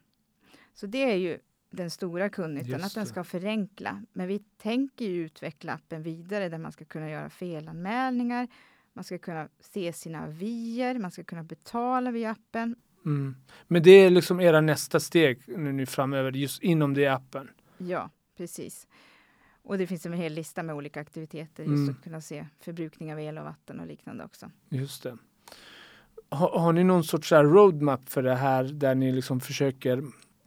Så 0.74 0.86
det 0.86 1.12
är 1.12 1.16
ju 1.16 1.38
den 1.70 1.90
stora 1.90 2.28
kundnyttan, 2.28 2.84
att 2.84 2.94
den 2.94 3.06
ska 3.06 3.24
förenkla. 3.24 4.02
Men 4.12 4.28
vi 4.28 4.38
tänker 4.38 5.08
utveckla 5.08 5.72
appen 5.72 6.02
vidare 6.02 6.48
där 6.48 6.58
man 6.58 6.72
ska 6.72 6.84
kunna 6.84 7.10
göra 7.10 7.30
felanmälningar, 7.30 8.48
man 8.92 9.04
ska 9.04 9.18
kunna 9.18 9.48
se 9.60 9.92
sina 9.92 10.24
avier, 10.24 10.98
man 10.98 11.10
ska 11.10 11.24
kunna 11.24 11.42
betala 11.42 12.10
via 12.10 12.30
appen. 12.30 12.76
Mm. 13.04 13.36
Men 13.66 13.82
det 13.82 13.90
är 13.90 14.10
liksom 14.10 14.40
era 14.40 14.60
nästa 14.60 15.00
steg 15.00 15.42
nu 15.46 15.86
framöver, 15.86 16.32
just 16.32 16.62
inom 16.62 16.94
det 16.94 17.06
appen? 17.06 17.50
Ja, 17.78 18.10
precis. 18.36 18.86
Och 19.62 19.78
det 19.78 19.86
finns 19.86 20.06
en 20.06 20.12
hel 20.12 20.32
lista 20.32 20.62
med 20.62 20.74
olika 20.74 21.00
aktiviteter, 21.00 21.62
just 21.62 21.74
mm. 21.74 21.90
att 21.90 22.04
kunna 22.04 22.20
se 22.20 22.46
förbrukning 22.60 23.12
av 23.12 23.20
el 23.20 23.38
och 23.38 23.44
vatten 23.44 23.80
och 23.80 23.86
liknande 23.86 24.24
också. 24.24 24.50
Just 24.68 25.02
det. 25.02 25.18
Har, 26.28 26.58
har 26.58 26.72
ni 26.72 26.84
någon 26.84 27.04
sorts 27.04 27.32
roadmap 27.32 28.08
för 28.08 28.22
det 28.22 28.34
här 28.34 28.64
där 28.64 28.94
ni 28.94 29.12
liksom 29.12 29.40
försöker 29.40 30.02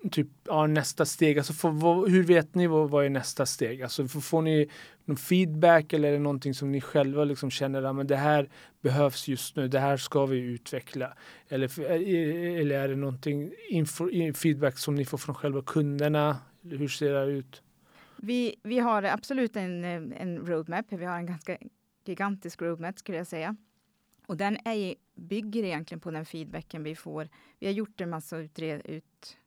typ 0.10 0.28
ja, 0.44 0.68
nästa 0.68 1.06
steg? 1.06 1.38
Alltså 1.38 1.54
för, 1.54 1.70
vad, 1.70 2.12
hur 2.12 2.24
vet 2.24 2.56
ni 2.56 2.68
vad, 2.68 2.90
vad 2.90 3.06
är 3.06 3.10
nästa 3.10 3.46
steg? 3.46 3.82
Alltså 3.82 4.08
för, 4.08 4.20
får 4.20 4.42
ni 4.42 4.70
någon 5.06 5.18
feedback 5.18 5.94
eller 5.94 6.08
är 6.08 6.14
det 6.14 6.20
någonting 6.20 6.54
som 6.54 6.72
ni 6.72 6.82
själva 6.82 7.24
liksom 7.24 7.52
känner 7.52 8.02
att 8.02 8.08
det 8.08 8.16
här 8.16 8.50
behövs 8.82 9.28
just 9.28 9.56
nu, 9.56 9.68
det 9.68 9.80
här 9.80 9.98
ska 9.98 10.26
vi 10.26 10.38
utveckla? 10.38 11.14
Eller, 11.50 11.80
eh, 11.80 11.92
eh, 11.92 12.62
eller 12.62 12.80
är 12.80 12.88
det 12.88 12.96
någonting 12.96 13.52
info, 13.70 14.10
feedback 14.34 14.78
som 14.78 14.96
ni 14.96 15.06
får 15.06 15.18
från 15.18 15.36
själva 15.36 15.62
kunderna? 15.62 16.38
Hur 16.62 16.88
ser 16.88 17.14
det 17.14 17.32
ut? 17.32 17.62
Vi, 18.18 18.56
vi 18.64 18.80
har 18.80 19.04
absolut 19.04 19.56
en, 19.56 19.84
eh, 19.84 20.22
en 20.22 20.48
roadmap. 20.48 20.86
Vi 20.90 21.06
har 21.06 21.18
en 21.18 21.26
ganska 21.26 21.58
gigantisk 22.06 22.62
roadmap 22.62 23.00
skulle 23.00 23.18
jag 23.18 23.28
säga. 23.28 23.56
Och 24.28 24.38
den 24.38 24.58
är, 24.66 24.96
bygger 25.16 25.64
egentligen 25.64 26.00
på 26.00 26.12
den 26.12 26.26
feedbacken 26.26 26.84
vi 26.84 26.96
får. 26.96 27.30
Vi 27.60 27.68
har 27.68 27.74
gjort 27.74 28.02
en 28.02 28.10
massa 28.10 28.38
utred, 28.38 28.82
ut... 28.86 29.38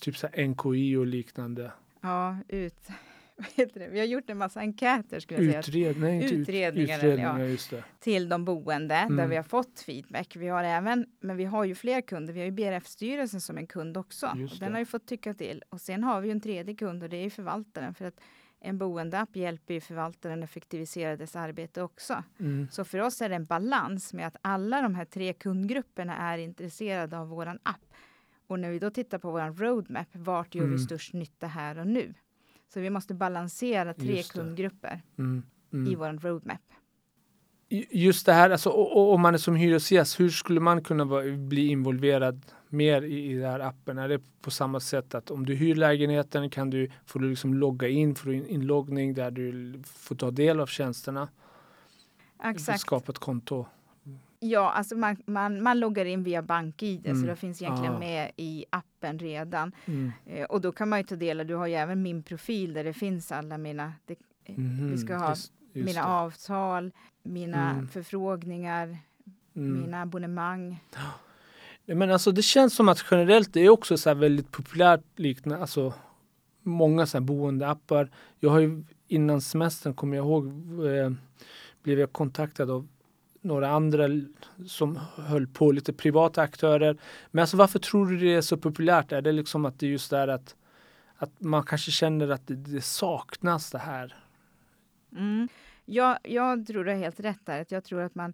Typ 0.00 0.16
så 0.16 0.28
NKI 0.28 0.96
och 0.96 1.06
liknande. 1.06 1.72
Ja, 2.00 2.36
ut... 2.48 2.88
Vi 3.90 3.98
har 3.98 4.06
gjort 4.06 4.30
en 4.30 4.38
massa 4.38 4.60
enkäter 4.60 5.20
skulle 5.20 5.42
jag 5.42 5.58
Utred, 5.58 5.64
säga. 5.64 5.94
Nej, 5.98 6.24
utredningar, 6.24 6.96
utredningar 6.96 7.58
ja, 7.72 7.78
till 8.00 8.28
de 8.28 8.44
boende 8.44 8.94
mm. 8.94 9.16
där 9.16 9.26
vi 9.26 9.36
har 9.36 9.42
fått 9.42 9.80
feedback. 9.80 10.36
Vi 10.36 10.48
har 10.48 10.64
även, 10.64 11.06
men 11.20 11.36
vi 11.36 11.44
har 11.44 11.64
ju 11.64 11.74
fler 11.74 12.00
kunder. 12.00 12.32
Vi 12.32 12.40
har 12.40 12.44
ju 12.44 12.52
BRF-styrelsen 12.52 13.40
som 13.40 13.58
en 13.58 13.66
kund 13.66 13.96
också. 13.96 14.36
den 14.60 14.72
har 14.72 14.78
ju 14.78 14.86
fått 14.86 15.06
tycka 15.06 15.34
till. 15.34 15.62
Och 15.68 15.80
sen 15.80 16.04
har 16.04 16.20
vi 16.20 16.28
ju 16.28 16.32
en 16.32 16.40
tredje 16.40 16.74
kund 16.74 17.02
och 17.02 17.08
det 17.08 17.16
är 17.16 17.30
förvaltaren. 17.30 17.94
För 17.94 18.04
att 18.04 18.20
en 18.60 18.78
boendeapp 18.78 19.36
hjälper 19.36 19.74
ju 19.74 19.80
förvaltaren 19.80 20.42
effektivisera 20.42 21.16
dess 21.16 21.36
arbete 21.36 21.82
också. 21.82 22.22
Mm. 22.40 22.68
Så 22.70 22.84
för 22.84 22.98
oss 22.98 23.22
är 23.22 23.28
det 23.28 23.34
en 23.34 23.44
balans 23.44 24.12
med 24.12 24.26
att 24.26 24.36
alla 24.42 24.82
de 24.82 24.94
här 24.94 25.04
tre 25.04 25.32
kundgrupperna 25.32 26.16
är 26.16 26.38
intresserade 26.38 27.18
av 27.18 27.28
våran 27.28 27.58
app. 27.62 27.94
Och 28.46 28.60
när 28.60 28.70
vi 28.70 28.78
då 28.78 28.90
tittar 28.90 29.18
på 29.18 29.30
våran 29.30 29.56
roadmap, 29.56 30.08
vart 30.12 30.54
gör 30.54 30.64
mm. 30.64 30.76
vi 30.76 30.82
störst 30.82 31.12
nytta 31.12 31.46
här 31.46 31.78
och 31.78 31.86
nu? 31.86 32.14
Så 32.74 32.80
vi 32.80 32.90
måste 32.90 33.14
balansera 33.14 33.94
tre 33.94 34.22
kundgrupper 34.22 35.02
mm. 35.18 35.42
Mm. 35.72 35.92
i 35.92 35.94
vår 35.94 36.12
roadmap. 36.12 36.60
Just 37.90 38.26
det 38.26 38.32
här, 38.32 38.50
alltså, 38.50 38.70
om 38.70 39.20
man 39.20 39.34
är 39.34 39.38
som 39.38 39.56
hyresgäst, 39.56 40.20
hur 40.20 40.30
skulle 40.30 40.60
man 40.60 40.84
kunna 40.84 41.06
bli 41.36 41.66
involverad 41.66 42.46
mer 42.68 43.02
i, 43.02 43.30
i 43.30 43.34
den 43.34 43.50
här 43.50 43.60
appen? 43.60 43.98
Är 43.98 44.08
det 44.08 44.20
på 44.40 44.50
samma 44.50 44.80
sätt 44.80 45.14
att 45.14 45.30
om 45.30 45.46
du 45.46 45.54
hyr 45.54 45.74
lägenheten 45.74 46.50
kan 46.50 46.70
du, 46.70 46.90
får 47.06 47.20
du 47.20 47.30
liksom 47.30 47.54
logga 47.54 47.88
in, 47.88 48.14
får 48.14 48.28
du 48.28 48.46
inloggning 48.46 49.14
där 49.14 49.30
du 49.30 49.74
får 49.84 50.14
ta 50.14 50.30
del 50.30 50.60
av 50.60 50.66
tjänsterna? 50.66 51.28
Exakt. 52.44 52.80
Skapa 52.80 53.12
ett 53.12 53.18
konto. 53.18 53.66
Ja, 54.40 54.72
alltså 54.72 54.96
man, 54.96 55.16
man, 55.26 55.62
man 55.62 55.80
loggar 55.80 56.04
in 56.04 56.22
via 56.22 56.42
BankID 56.42 57.06
mm. 57.06 57.20
så 57.20 57.26
det 57.26 57.36
finns 57.36 57.62
egentligen 57.62 57.94
ah. 57.94 57.98
med 57.98 58.30
i 58.36 58.64
appen 58.70 59.18
redan. 59.18 59.72
Mm. 59.86 60.12
Eh, 60.26 60.44
och 60.44 60.60
då 60.60 60.72
kan 60.72 60.88
man 60.88 60.98
ju 60.98 61.04
ta 61.04 61.16
del 61.16 61.40
av, 61.40 61.46
du 61.46 61.54
har 61.54 61.66
ju 61.66 61.74
även 61.74 62.02
min 62.02 62.22
profil 62.22 62.72
där 62.72 62.84
det 62.84 62.92
finns 62.92 63.32
alla 63.32 63.58
mina, 63.58 63.92
det, 64.06 64.18
mm. 64.46 64.90
vi 64.90 64.98
ska 64.98 65.16
ha 65.16 65.28
just, 65.28 65.52
just 65.72 65.86
mina 65.86 66.00
det. 66.00 66.06
avtal, 66.06 66.92
mina 67.22 67.70
mm. 67.70 67.88
förfrågningar, 67.88 68.98
mm. 69.56 69.80
mina 69.80 70.02
abonnemang. 70.02 70.84
Men 71.86 72.10
alltså 72.10 72.32
det 72.32 72.42
känns 72.42 72.74
som 72.74 72.88
att 72.88 73.04
generellt 73.10 73.52
det 73.52 73.60
är 73.60 73.68
också 73.68 73.96
så 73.96 74.14
väldigt 74.14 74.52
populärt 74.52 75.04
liknande, 75.16 75.60
alltså 75.60 75.94
många 76.62 77.06
så 77.06 77.18
här 77.18 77.24
boendeappar. 77.24 78.10
Jag 78.40 78.50
har 78.50 78.60
ju 78.60 78.84
innan 79.08 79.40
semestern 79.40 79.94
kommer 79.94 80.16
jag 80.16 80.26
ihåg 80.26 80.46
eh, 80.86 81.12
blev 81.82 81.98
jag 81.98 82.12
kontaktad 82.12 82.70
av 82.70 82.88
några 83.46 83.68
andra 83.68 84.08
som 84.66 84.96
höll 85.16 85.46
på, 85.46 85.72
lite 85.72 85.92
privata 85.92 86.42
aktörer. 86.42 86.96
Men 87.30 87.42
alltså 87.42 87.56
varför 87.56 87.78
tror 87.78 88.06
du 88.06 88.18
det 88.18 88.34
är 88.34 88.40
så 88.40 88.56
populärt? 88.56 89.12
Är 89.12 89.22
det 89.22 89.32
liksom 89.32 89.64
att 89.64 89.78
det 89.78 89.86
just 89.86 90.12
är 90.12 90.28
att, 90.28 90.56
att 91.16 91.40
man 91.40 91.62
kanske 91.62 91.90
känner 91.90 92.28
att 92.28 92.46
det, 92.46 92.54
det 92.54 92.80
saknas 92.80 93.70
det 93.70 93.78
här? 93.78 94.14
Mm. 95.12 95.48
Jag, 95.84 96.18
jag 96.22 96.66
tror 96.66 96.84
du 96.84 96.90
har 96.90 96.98
helt 96.98 97.20
rätt 97.20 97.46
där. 97.46 97.66
Jag 97.68 97.84
tror 97.84 98.00
att 98.00 98.14
man 98.14 98.32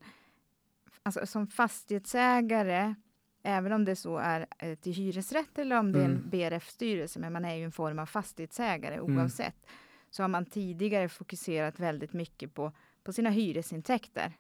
alltså, 1.02 1.26
som 1.26 1.47
fastighetsägare 1.47 2.95
Även 3.42 3.73
om 3.73 3.85
det 3.85 3.97
så 3.97 4.16
är 4.16 4.47
eh, 4.59 4.75
till 4.75 4.92
hyresrätt 4.92 5.59
eller 5.59 5.78
om 5.78 5.92
det 5.92 6.00
är 6.00 6.04
en 6.04 6.11
mm. 6.11 6.31
BRF-styrelse, 6.31 7.19
men 7.19 7.33
man 7.33 7.45
är 7.45 7.54
ju 7.54 7.64
en 7.64 7.73
form 7.73 7.99
av 7.99 8.07
fastighetsägare 8.07 8.95
mm. 8.95 9.19
oavsett, 9.19 9.64
mm. 9.64 9.76
så 10.11 10.23
har 10.23 10.28
man 10.28 10.47
tidigare 10.47 11.09
fokuserat 11.09 11.81
väldigt 11.81 12.12
mycket 12.12 12.54
på, 12.54 12.73
på 13.04 13.12
sina 13.12 13.31
hyresintäkter 13.31 14.33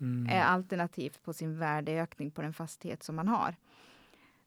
mm. 0.00 0.42
alternativt 0.46 1.22
på 1.22 1.32
sin 1.32 1.58
värdeökning 1.58 2.30
på 2.30 2.42
den 2.42 2.52
fastighet 2.52 3.02
som 3.02 3.16
man 3.16 3.28
har. 3.28 3.56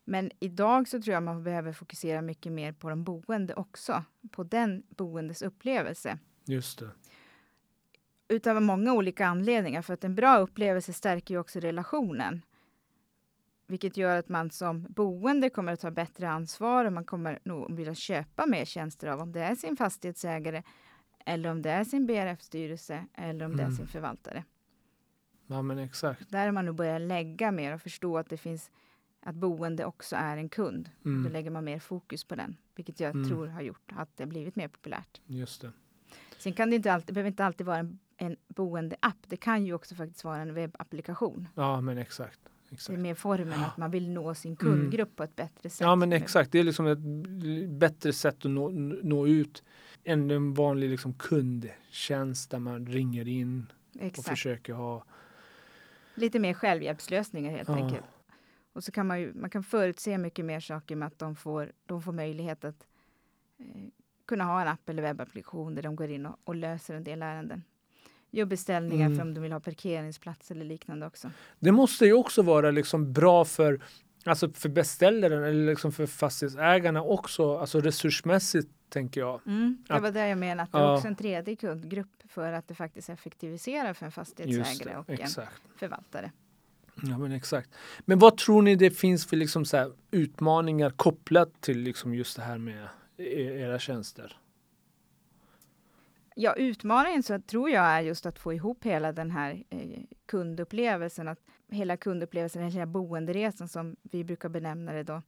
Men 0.03 0.31
idag 0.39 0.87
så 0.87 1.01
tror 1.01 1.13
jag 1.13 1.23
man 1.23 1.43
behöver 1.43 1.73
fokusera 1.73 2.21
mycket 2.21 2.51
mer 2.51 2.71
på 2.71 2.89
de 2.89 3.03
boende 3.03 3.53
också, 3.53 4.03
på 4.31 4.43
den 4.43 4.83
boendes 4.89 5.41
upplevelse. 5.41 6.19
Just 6.45 6.79
det. 6.79 6.89
Utav 8.27 8.61
många 8.61 8.93
olika 8.93 9.25
anledningar, 9.27 9.81
för 9.81 9.93
att 9.93 10.03
en 10.03 10.15
bra 10.15 10.37
upplevelse 10.37 10.93
stärker 10.93 11.33
ju 11.33 11.39
också 11.39 11.59
relationen. 11.59 12.41
Vilket 13.67 13.97
gör 13.97 14.17
att 14.17 14.29
man 14.29 14.51
som 14.51 14.85
boende 14.89 15.49
kommer 15.49 15.73
att 15.73 15.79
ta 15.79 15.91
bättre 15.91 16.29
ansvar 16.29 16.85
och 16.85 16.93
man 16.93 17.05
kommer 17.05 17.39
nog 17.43 17.75
vilja 17.75 17.95
köpa 17.95 18.45
mer 18.45 18.65
tjänster 18.65 19.07
av 19.07 19.19
om 19.19 19.31
det 19.31 19.41
är 19.41 19.55
sin 19.55 19.77
fastighetsägare 19.77 20.63
eller 21.25 21.49
om 21.49 21.61
det 21.61 21.71
är 21.71 21.83
sin 21.83 22.05
BRF-styrelse 22.05 23.05
eller 23.13 23.45
om 23.45 23.51
mm. 23.51 23.57
det 23.57 23.63
är 23.63 23.67
mm. 23.67 23.77
sin 23.77 23.87
förvaltare. 23.87 24.43
Ja, 25.51 25.61
men 25.61 25.79
exakt. 25.79 26.29
Där 26.29 26.45
har 26.45 26.51
man 26.51 26.65
nog 26.65 26.75
börjat 26.75 27.01
lägga 27.01 27.51
mer 27.51 27.73
och 27.73 27.81
förstå 27.81 28.17
att 28.17 28.29
det 28.29 28.37
finns 28.37 28.71
att 29.19 29.35
boende 29.35 29.85
också 29.85 30.15
är 30.15 30.37
en 30.37 30.49
kund. 30.49 30.89
Mm. 31.05 31.23
Då 31.23 31.29
lägger 31.29 31.51
man 31.51 31.63
mer 31.63 31.79
fokus 31.79 32.23
på 32.23 32.35
den, 32.35 32.57
vilket 32.75 32.99
jag 32.99 33.15
mm. 33.15 33.29
tror 33.29 33.47
har 33.47 33.61
gjort 33.61 33.91
att 33.95 34.17
det 34.17 34.25
blivit 34.25 34.55
mer 34.55 34.67
populärt. 34.67 35.21
Just 35.25 35.61
det. 35.61 35.71
Sen 36.37 36.53
kan 36.53 36.69
det 36.69 36.75
inte 36.75 36.93
alltid, 36.93 37.15
behöver 37.15 37.29
inte 37.29 37.45
alltid 37.45 37.67
vara 37.67 37.77
en, 37.77 37.99
en 38.17 38.35
boendeapp. 38.47 39.17
Det 39.27 39.37
kan 39.37 39.65
ju 39.65 39.73
också 39.73 39.95
faktiskt 39.95 40.23
vara 40.23 40.37
en 40.37 40.53
webbapplikation. 40.53 41.47
Ja, 41.55 41.81
men 41.81 41.97
exakt. 41.97 42.39
Exakt. 42.71 42.87
Det 42.87 42.99
är 42.99 43.03
mer 43.03 43.15
formen 43.15 43.63
att 43.63 43.77
man 43.77 43.91
vill 43.91 44.09
nå 44.09 44.35
sin 44.35 44.55
kundgrupp 44.55 45.07
mm. 45.07 45.15
på 45.15 45.23
ett 45.23 45.35
bättre 45.35 45.69
sätt. 45.69 45.81
Ja 45.81 45.95
men 45.95 46.13
exakt, 46.13 46.51
det 46.51 46.59
är 46.59 46.63
liksom 46.63 46.87
ett 46.87 46.99
bättre 47.69 48.13
sätt 48.13 48.45
att 48.45 48.51
nå, 48.51 48.69
nå 49.03 49.27
ut 49.27 49.63
än 50.03 50.31
en 50.31 50.53
vanlig 50.53 50.89
liksom 50.89 51.13
kundtjänst 51.13 52.51
där 52.51 52.59
man 52.59 52.85
ringer 52.85 53.27
in 53.27 53.71
exakt. 53.93 54.17
och 54.17 54.25
försöker 54.25 54.73
ha 54.73 55.03
Lite 56.21 56.39
mer 56.39 56.53
självhjälpslösningar 56.53 57.51
helt 57.51 57.69
ja. 57.69 57.75
enkelt. 57.75 58.05
Och 58.73 58.83
så 58.83 58.91
kan 58.91 59.07
man 59.07 59.19
ju, 59.21 59.33
man 59.33 59.49
kan 59.49 59.63
förutse 59.63 60.17
mycket 60.17 60.45
mer 60.45 60.59
saker 60.59 60.95
med 60.95 61.07
att 61.07 61.19
de 61.19 61.35
får, 61.35 61.71
de 61.85 62.01
får 62.01 62.11
möjlighet 62.11 62.65
att 62.65 62.87
eh, 63.57 63.65
kunna 64.25 64.43
ha 64.43 64.61
en 64.61 64.67
app 64.67 64.89
eller 64.89 65.01
webbapplikation 65.01 65.75
där 65.75 65.81
de 65.81 65.95
går 65.95 66.09
in 66.09 66.25
och, 66.25 66.39
och 66.43 66.55
löser 66.55 66.93
en 66.93 67.03
del 67.03 67.21
ärenden. 67.21 67.63
Gör 68.31 68.45
beställningar 68.45 69.05
mm. 69.05 69.17
för 69.17 69.25
om 69.25 69.33
de 69.33 69.41
vill 69.41 69.51
ha 69.51 69.59
parkeringsplats 69.59 70.51
eller 70.51 70.65
liknande 70.65 71.05
också. 71.05 71.31
Det 71.59 71.71
måste 71.71 72.05
ju 72.05 72.13
också 72.13 72.41
vara 72.41 72.71
liksom 72.71 73.13
bra 73.13 73.45
för 73.45 73.81
Alltså 74.25 74.49
för 74.49 74.69
beställaren 74.69 75.43
eller 75.43 75.65
liksom 75.65 75.91
för 75.91 76.05
fastighetsägarna 76.05 77.01
också, 77.01 77.57
alltså 77.57 77.79
resursmässigt 77.81 78.69
tänker 78.89 79.21
jag. 79.21 79.41
Mm, 79.47 79.83
det 79.87 79.99
var 79.99 80.11
det 80.11 80.27
jag 80.27 80.37
menade, 80.37 80.63
att 80.63 80.71
det 80.71 80.77
är 80.77 80.93
också 80.95 81.07
en 81.07 81.15
tredje 81.15 81.55
kundgrupp 81.55 82.23
för 82.29 82.53
att 82.53 82.67
det 82.67 82.75
faktiskt 82.75 83.09
effektiviserar 83.09 83.93
för 83.93 84.05
en 84.05 84.11
fastighetsägare 84.11 84.93
det, 84.93 84.97
och 84.97 85.09
exakt. 85.09 85.51
en 85.65 85.77
förvaltare. 85.77 86.31
Ja 87.03 87.17
men 87.17 87.31
exakt. 87.31 87.69
Men 87.99 88.19
vad 88.19 88.37
tror 88.37 88.61
ni 88.61 88.75
det 88.75 88.91
finns 88.91 89.25
för 89.25 89.37
liksom 89.37 89.65
så 89.65 89.93
utmaningar 90.11 90.89
kopplat 90.89 91.61
till 91.61 91.79
liksom 91.79 92.15
just 92.15 92.35
det 92.35 92.43
här 92.43 92.57
med 92.57 92.87
e-, 93.17 93.59
era 93.59 93.79
tjänster? 93.79 94.37
Ja, 96.35 96.53
utmaningen 96.53 97.23
så 97.23 97.39
tror 97.39 97.69
jag 97.69 97.83
är 97.83 98.01
just 98.01 98.25
att 98.25 98.39
få 98.39 98.53
ihop 98.53 98.83
hela 98.83 99.11
den 99.11 99.31
här 99.31 99.63
eh, 99.69 99.99
kundupplevelsen, 100.25 101.27
att 101.27 101.39
hela 101.71 101.97
kundupplevelsen, 101.97 102.63
hela 102.63 102.85
boenderesan 102.85 103.67
som 103.67 103.95
vi 104.01 104.23
brukar 104.23 104.49
benämna 104.49 104.93
det 104.93 105.03
då. 105.03 105.21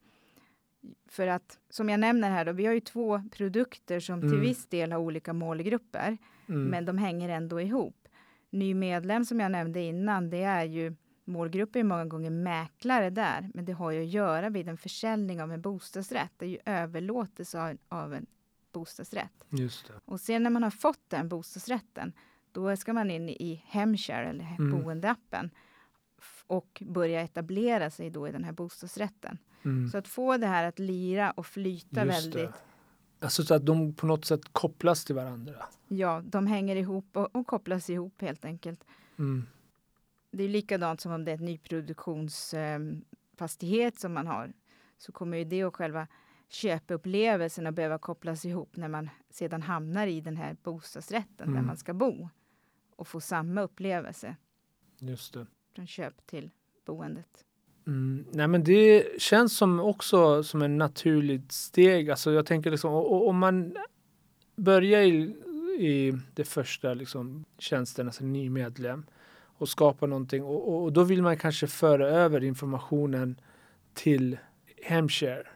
För 1.08 1.28
att 1.28 1.60
som 1.70 1.90
jag 1.90 2.00
nämner 2.00 2.32
här 2.32 2.46
då, 2.46 2.52
vi 2.52 2.66
har 2.66 2.74
ju 2.74 2.80
två 2.80 3.24
produkter 3.32 4.00
som 4.00 4.20
mm. 4.20 4.32
till 4.32 4.40
viss 4.40 4.68
del 4.68 4.92
har 4.92 5.00
olika 5.00 5.34
målgrupper, 5.34 6.18
mm. 6.48 6.64
men 6.64 6.86
de 6.86 6.98
hänger 6.98 7.30
ändå 7.30 7.62
ihop. 7.62 8.08
Ny 8.50 8.74
medlem 8.74 9.26
som 9.26 9.40
jag 9.40 9.52
nämnde 9.52 9.82
innan, 9.82 10.30
det 10.30 10.44
är 10.44 10.64
ju 10.64 10.96
målgruppen 11.26 11.80
är 11.80 11.84
många 11.84 12.06
gånger 12.06 12.30
mäklare 12.30 13.10
där, 13.10 13.50
men 13.54 13.66
det 13.66 13.74
har 13.74 13.92
ju 13.92 14.02
att 14.02 14.10
göra 14.10 14.50
vid 14.50 14.68
en 14.68 14.78
försäljning 14.78 15.42
av 15.42 15.52
en 15.52 15.62
bostadsrätt. 15.62 16.32
Det 16.38 16.46
är 16.46 16.50
ju 16.50 16.60
överlåtelse 16.66 17.62
av, 17.62 17.78
av 17.90 18.14
en 18.14 18.26
bostadsrätt. 18.72 19.46
Just 19.50 19.88
det. 19.88 19.94
Och 20.06 20.20
sen 20.20 20.44
när 20.44 20.50
man 20.50 20.64
har 20.64 20.72
fått 20.72 21.10
den 21.10 21.30
bostadsrätten, 21.30 22.14
då 22.52 22.76
ska 22.76 22.94
man 22.94 23.12
in 23.12 23.30
i 23.30 23.64
Hemshare 23.68 24.26
eller 24.26 24.56
mm. 24.60 24.72
boendeappen 24.72 25.50
och 26.48 26.84
börja 26.86 27.22
etablera 27.22 27.90
sig 27.90 28.10
då 28.10 28.28
i 28.28 28.32
den 28.32 28.44
här 28.44 28.52
bostadsrätten. 28.52 29.38
Mm. 29.64 29.90
Så 29.90 29.98
att 29.98 30.08
få 30.08 30.38
det 30.38 30.48
här 30.48 30.64
att 30.64 30.80
lira 30.80 31.32
och 31.32 31.46
flyta 31.46 32.06
Just 32.06 32.18
väldigt. 32.18 32.34
Det. 32.34 32.54
Alltså 33.20 33.44
så 33.44 33.54
att 33.54 33.66
de 33.66 33.94
på 33.94 34.08
något 34.08 34.26
sätt 34.26 34.42
kopplas 34.52 35.06
till 35.06 35.16
varandra? 35.16 35.66
Ja, 35.88 36.22
de 36.26 36.48
hänger 36.48 36.76
ihop 36.76 37.18
och, 37.18 37.36
och 37.36 37.48
kopplas 37.48 37.90
ihop 37.90 38.22
helt 38.22 38.46
enkelt. 38.46 38.84
Mm. 39.20 39.46
Det 40.32 40.44
är 40.44 40.50
likadant 40.50 41.02
som 41.02 41.12
om 41.12 41.26
det 41.26 41.32
är 41.32 41.36
ett 41.36 41.42
nyproduktionsfastighet 41.42 43.94
eh, 43.94 44.00
som 44.00 44.14
man 44.14 44.28
har. 44.28 44.54
Så 44.98 45.12
kommer 45.12 45.38
ju 45.38 45.44
det 45.44 45.66
och 45.66 45.76
själva 45.76 46.08
köpupplevelsen 46.50 47.68
att 47.68 47.76
behöva 47.76 47.98
kopplas 47.98 48.46
ihop 48.46 48.76
när 48.76 48.88
man 48.88 49.10
sedan 49.30 49.62
hamnar 49.62 50.08
i 50.08 50.22
den 50.22 50.38
här 50.38 50.58
bostadsrätten 50.64 51.48
mm. 51.48 51.56
där 51.56 51.62
man 51.62 51.78
ska 51.78 51.94
bo 51.94 52.30
och 52.96 53.08
få 53.08 53.22
samma 53.22 53.62
upplevelse. 53.62 54.36
Just 55.00 55.34
det. 55.34 55.48
Från 55.76 55.88
köp 55.88 56.28
till 56.28 56.50
boendet. 56.86 57.46
Mm, 57.88 58.26
nej 58.32 58.48
men 58.48 58.64
det 58.64 59.22
känns 59.22 59.58
som 59.58 59.80
också 59.80 60.44
som 60.44 60.62
ett 60.62 60.70
naturligt 60.70 61.52
steg. 61.52 62.10
Alltså 62.10 62.32
jag 62.32 62.46
tänker 62.46 62.72
liksom 62.72 62.94
om 62.94 63.38
man 63.38 63.76
börjar 64.56 65.02
i, 65.02 65.36
i 65.80 66.14
det 66.34 66.44
första 66.44 66.94
liksom, 66.94 67.46
tjänsten, 67.58 68.08
alltså 68.08 68.24
ny 68.24 68.50
medlem 68.50 69.06
och 69.58 69.70
skapa 69.70 70.06
någonting 70.06 70.44
och, 70.44 70.68
och, 70.68 70.84
och, 70.84 70.94
då 70.94 71.04
vill 71.04 71.22
man 71.22 71.38
kanske 71.38 71.68
föra 71.68 72.08
över 72.08 72.44
informationen 72.44 73.36
till 73.94 74.38
Hemshare. 74.84 75.48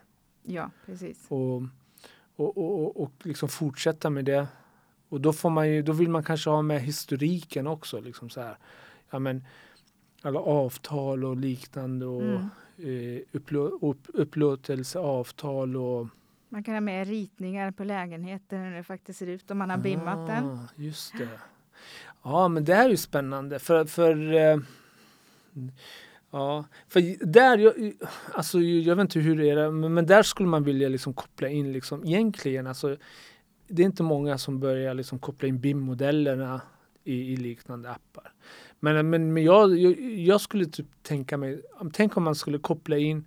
Ja, 0.42 0.70
precis. 0.86 1.26
Och, 1.28 1.62
och, 2.36 2.58
och, 2.58 3.02
och 3.02 3.12
liksom 3.22 3.48
fortsätta 3.48 4.10
med 4.10 4.24
det. 4.24 4.46
Och 5.08 5.20
då, 5.20 5.32
får 5.32 5.50
man 5.50 5.68
ju, 5.68 5.82
då 5.82 5.92
vill 5.92 6.08
man 6.08 6.24
kanske 6.24 6.50
ha 6.50 6.62
med 6.62 6.80
historiken 6.80 7.66
också. 7.66 8.00
Liksom 8.00 8.30
så 8.30 8.40
här. 8.40 8.56
Ja, 9.10 9.18
men, 9.18 9.44
alla 10.22 10.40
avtal 10.40 11.24
och 11.24 11.36
liknande 11.36 12.06
och 12.06 12.22
mm. 12.22 12.48
eh, 12.78 13.22
upplå, 13.32 13.60
upp, 13.62 14.06
upplåtelseavtal 14.06 15.76
och 15.76 16.06
man 16.48 16.64
kan 16.64 16.74
ha 16.74 16.80
med 16.80 17.08
ritningar 17.08 17.70
på 17.70 17.84
lägenheten 17.84 18.60
hur 18.60 18.76
det 18.76 18.82
faktiskt 18.82 19.18
ser 19.18 19.26
ut 19.26 19.50
om 19.50 19.58
man 19.58 19.70
har 19.70 19.78
bimmat 19.78 20.26
den. 20.26 20.44
Ah, 20.44 20.68
just 20.76 21.18
det. 21.18 21.28
Ja, 22.22 22.48
men 22.48 22.64
det 22.64 22.74
här 22.74 22.84
är 22.84 22.90
ju 22.90 22.96
spännande 22.96 23.58
för, 23.58 23.84
för 23.84 24.34
eh, 24.34 24.58
Ja, 26.30 26.64
för 26.88 27.26
där, 27.26 27.58
jag, 27.58 27.92
alltså 28.32 28.60
jag 28.60 28.96
vet 28.96 29.02
inte 29.02 29.18
hur 29.18 29.36
det 29.36 29.50
är, 29.50 29.70
men 29.70 30.06
där 30.06 30.22
skulle 30.22 30.48
man 30.48 30.64
vilja 30.64 30.88
liksom 30.88 31.14
koppla 31.14 31.48
in 31.48 31.72
liksom 31.72 32.04
egentligen, 32.04 32.66
alltså 32.66 32.96
det 33.68 33.82
är 33.82 33.86
inte 33.86 34.02
många 34.02 34.38
som 34.38 34.60
börjar 34.60 34.94
liksom 34.94 35.18
koppla 35.18 35.48
in 35.48 35.60
BIM-modellerna 35.60 36.60
i, 37.08 37.32
i, 37.32 37.36
liknande 37.36 37.90
appar. 37.90 38.32
Men, 38.80 39.10
men, 39.10 39.32
men 39.32 39.44
jag, 39.44 39.78
jag, 39.78 40.00
jag, 40.00 40.40
skulle 40.40 40.66
typ 40.66 40.86
tänka 41.02 41.36
mig, 41.36 41.62
tänk 41.92 42.16
om 42.16 42.22
man 42.22 42.34
skulle 42.34 42.58
koppla 42.58 42.96
in, 42.96 43.24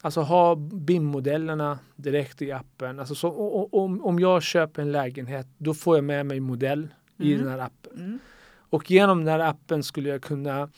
alltså 0.00 0.20
ha 0.20 0.54
BIM-modellerna 0.56 1.78
direkt 1.96 2.42
i 2.42 2.52
appen. 2.52 2.98
Alltså 2.98 3.14
så, 3.14 3.30
om, 3.72 4.04
om 4.04 4.18
jag 4.18 4.42
köper 4.42 4.82
en 4.82 4.92
lägenhet, 4.92 5.46
då 5.58 5.74
får 5.74 5.96
jag 5.96 6.04
med 6.04 6.26
mig 6.26 6.40
modell 6.40 6.88
i 7.18 7.32
mm. 7.32 7.44
den 7.44 7.52
här 7.52 7.66
appen. 7.66 7.98
Mm. 7.98 8.18
Och 8.54 8.90
genom 8.90 9.24
den 9.24 9.28
här 9.40 9.48
appen 9.48 9.82
skulle 9.82 10.08
jag 10.08 10.22
kunna 10.22 10.68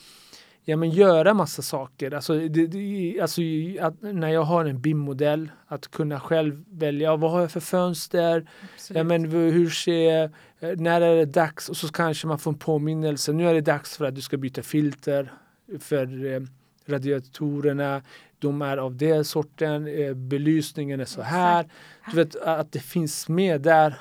ja, 0.64 0.76
men 0.76 0.90
göra 0.90 1.34
massa 1.34 1.62
saker. 1.62 2.14
Alltså, 2.14 2.38
det, 2.48 2.66
det, 2.66 3.20
alltså 3.20 3.40
att, 3.80 4.02
när 4.02 4.28
jag 4.28 4.42
har 4.42 4.64
en 4.64 4.80
BIM-modell, 4.80 5.50
att 5.66 5.90
kunna 5.90 6.20
själv 6.20 6.64
välja 6.70 7.16
vad 7.16 7.30
har 7.30 7.40
jag 7.40 7.50
för 7.50 7.60
fönster, 7.60 8.48
ja, 8.90 9.04
men 9.04 9.24
hur 9.30 9.70
ser, 9.70 10.30
när 10.76 11.00
är 11.00 11.16
det 11.16 11.24
dags 11.24 11.68
och 11.68 11.76
så 11.76 11.88
kanske 11.88 12.26
man 12.26 12.38
får 12.38 12.50
en 12.50 12.58
påminnelse. 12.58 13.32
Nu 13.32 13.48
är 13.48 13.54
det 13.54 13.60
dags 13.60 13.96
för 13.96 14.04
att 14.04 14.14
du 14.14 14.20
ska 14.20 14.36
byta 14.36 14.62
filter 14.62 15.32
för 15.80 16.34
eh, 16.34 16.40
radiatorerna. 16.86 18.02
De 18.38 18.62
är 18.62 18.76
av 18.76 18.96
den 18.96 19.24
sorten, 19.24 19.86
eh, 19.86 20.14
belysningen 20.14 21.00
är 21.00 21.04
så 21.04 21.22
här. 21.22 21.66
Du 22.10 22.16
vet 22.16 22.36
att 22.36 22.72
det 22.72 22.80
finns 22.80 23.28
med 23.28 23.60
där 23.60 23.94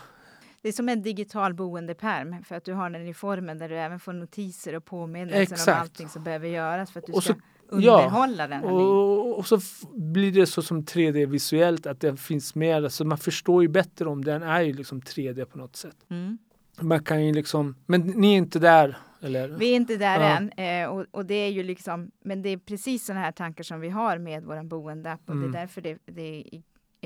det 0.64 0.70
är 0.70 0.74
som 0.74 0.90
en 0.90 1.02
digital 1.02 1.54
boendeperm 1.54 2.44
för 2.44 2.56
att 2.56 2.66
du 2.66 2.74
har 2.74 2.90
den 2.90 3.08
i 3.08 3.14
formen 3.14 3.58
där 3.58 3.70
du 3.70 3.78
även 3.78 4.00
får 4.00 4.14
notiser 4.14 4.76
och 4.76 4.86
påminnelser 4.86 5.74
om 5.74 5.80
allting 5.80 6.10
som 6.10 6.24
behöver 6.24 6.48
göras 6.48 6.92
för 6.92 7.00
att 7.00 7.06
du 7.06 7.14
och 7.14 7.24
ska 7.24 7.34
så, 7.34 7.40
underhålla 7.68 8.44
ja, 8.44 8.48
den. 8.48 8.64
Och, 8.64 9.40
och, 9.40 9.48
så 9.48 9.60
blir 9.94 10.32
det 10.32 10.46
så 10.46 10.62
som 10.62 10.84
3D 10.84 11.26
visuellt 11.26 11.86
att 11.86 12.00
det 12.00 12.18
finns 12.18 12.56
med. 12.56 12.84
Alltså 12.84 13.06
man 13.06 13.18
förstår 13.18 13.62
ju 13.62 13.68
bättre 13.68 14.10
om 14.10 14.24
den 14.24 14.44
är 14.44 14.62
ju 14.62 14.74
liksom 14.74 15.02
3D 15.02 15.46
på 15.46 15.58
något 15.58 15.76
sätt. 15.76 15.98
Mm. 16.10 16.38
Man 16.80 17.04
kan 17.04 17.26
ju 17.26 17.34
liksom, 17.34 17.76
men 17.86 18.02
ni 18.02 18.34
är 18.34 18.38
inte 18.38 18.60
där 18.60 18.98
eller? 19.22 19.48
Vi 19.48 19.72
är 19.72 19.76
inte 19.76 19.98
där 19.98 20.20
ja. 20.20 20.38
än 20.38 20.52
eh, 20.52 20.90
och, 20.90 21.06
och, 21.12 21.26
det 21.26 21.36
är 21.36 21.50
ju 21.50 21.64
liksom, 21.64 22.12
men 22.24 22.42
det 22.42 22.50
är 22.50 22.58
precis 22.58 23.06
sådana 23.06 23.26
här 23.26 23.32
tankar 23.32 23.64
som 23.64 23.80
vi 23.80 23.90
har 23.90 24.18
med 24.18 24.44
vår 24.44 24.64
boendeapp 24.64 25.22
och 25.26 25.36
mm. 25.36 25.52
det 25.52 25.58
är 25.58 25.62
därför 25.62 25.82
det, 25.82 25.98
det 26.06 26.40
är 26.40 26.62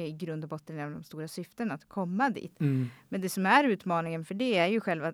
i 0.06 0.12
grund 0.12 0.44
och 0.44 0.50
botten 0.50 0.80
är 0.80 0.90
de 0.90 1.04
stora 1.04 1.28
syften 1.28 1.72
att 1.72 1.90
komma 1.90 2.30
dit. 2.30 2.60
Mm. 2.60 2.90
Men 3.10 3.22
det 3.22 3.30
som 3.30 3.46
är 3.46 3.64
utmaningen 3.64 4.26
för 4.26 4.36
det 4.36 4.58
är 4.58 4.68
ju 4.68 4.80
själva 4.80 5.08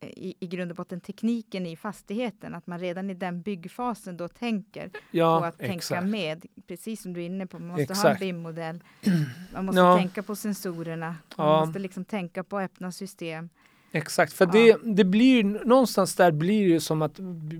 eh, 0.00 0.08
i, 0.08 0.34
i 0.40 0.46
grund 0.46 0.70
och 0.70 0.76
botten 0.76 1.00
tekniken 1.00 1.66
i 1.66 1.76
fastigheten, 1.76 2.54
att 2.54 2.66
man 2.66 2.78
redan 2.78 3.10
i 3.10 3.14
den 3.14 3.42
byggfasen 3.42 4.16
då 4.16 4.28
tänker 4.28 4.90
ja, 5.10 5.40
på 5.40 5.44
att 5.44 5.60
exakt. 5.60 5.88
tänka 5.88 6.06
med, 6.06 6.46
precis 6.66 7.02
som 7.02 7.12
du 7.12 7.20
är 7.20 7.26
inne 7.26 7.46
på, 7.46 7.58
man 7.58 7.68
måste 7.68 7.82
exakt. 7.82 8.02
ha 8.02 8.10
en 8.10 8.18
BIM-modell, 8.18 8.82
man 9.52 9.64
måste 9.64 9.80
ja. 9.80 9.96
tänka 9.98 10.22
på 10.22 10.36
sensorerna, 10.36 11.16
man 11.36 11.46
ja. 11.46 11.64
måste 11.64 11.78
liksom 11.78 12.04
tänka 12.04 12.44
på 12.44 12.60
öppna 12.60 12.92
system. 12.92 13.48
Exakt, 13.92 14.32
för 14.32 14.46
det, 14.46 14.76
det 14.82 15.04
blir 15.04 15.44
någonstans 15.44 16.14
där 16.14 16.32
blir 16.32 16.72
det 16.74 16.80
som 16.80 17.02
att 17.02 17.18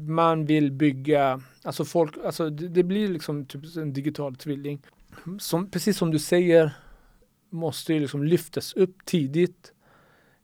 man 0.09 0.45
vill 0.45 0.73
bygga, 0.73 1.41
alltså 1.63 1.85
folk, 1.85 2.15
alltså 2.25 2.51
det, 2.51 2.69
det 2.69 2.83
blir 2.83 3.09
liksom 3.09 3.47
typ 3.47 3.77
en 3.77 3.93
digital 3.93 4.37
tvilling 4.37 4.83
som, 5.39 5.71
precis 5.71 5.99
som 5.99 6.11
du 6.11 6.19
säger, 6.19 6.73
måste 7.51 7.95
ju 7.95 8.01
liksom 8.01 8.25
lyftas 8.25 8.73
upp 8.73 9.05
tidigt. 9.05 9.73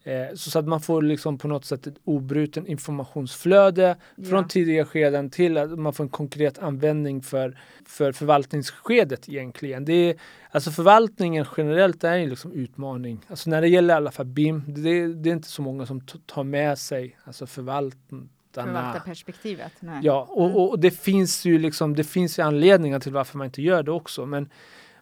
Eh, 0.02 0.34
så 0.34 0.58
att 0.58 0.68
man 0.68 0.80
får 0.80 1.02
liksom 1.02 1.38
på 1.38 1.48
något 1.48 1.64
sätt 1.64 1.86
ett 1.86 1.98
obruten 2.04 2.66
informationsflöde 2.66 3.96
ja. 4.16 4.24
från 4.24 4.48
tidiga 4.48 4.84
skeden 4.84 5.30
till 5.30 5.58
att 5.58 5.78
man 5.78 5.92
får 5.92 6.04
en 6.04 6.10
konkret 6.10 6.58
användning 6.58 7.22
för, 7.22 7.58
för 7.86 8.12
förvaltningsskedet 8.12 9.28
egentligen. 9.28 9.84
Det 9.84 9.92
är, 9.92 10.16
alltså 10.50 10.70
förvaltningen 10.70 11.46
generellt 11.56 12.04
är 12.04 12.18
en 12.18 12.28
liksom 12.28 12.52
utmaning. 12.52 13.20
Alltså 13.28 13.50
när 13.50 13.60
det 13.60 13.68
gäller 13.68 13.94
i 13.94 13.96
alla 13.96 14.10
fall 14.10 14.26
BIM, 14.26 14.62
det, 14.66 15.06
det 15.06 15.30
är 15.30 15.34
inte 15.34 15.48
så 15.48 15.62
många 15.62 15.86
som 15.86 16.00
tar 16.26 16.44
med 16.44 16.78
sig 16.78 17.16
alltså 17.24 17.46
förvaltning 17.46 18.28
Förvaltarperspektivet? 18.62 19.72
Nej. 19.80 20.00
Ja, 20.02 20.28
och, 20.30 20.46
mm. 20.46 20.56
och, 20.56 20.78
det 20.78 20.90
finns 20.90 21.44
ju 21.44 21.58
liksom, 21.58 21.94
det 21.94 22.04
finns 22.04 22.38
ju 22.38 22.42
anledningar 22.42 23.00
till 23.00 23.12
varför 23.12 23.38
man 23.38 23.44
inte 23.44 23.62
gör 23.62 23.82
det 23.82 23.90
också. 23.90 24.26
Men, 24.26 24.48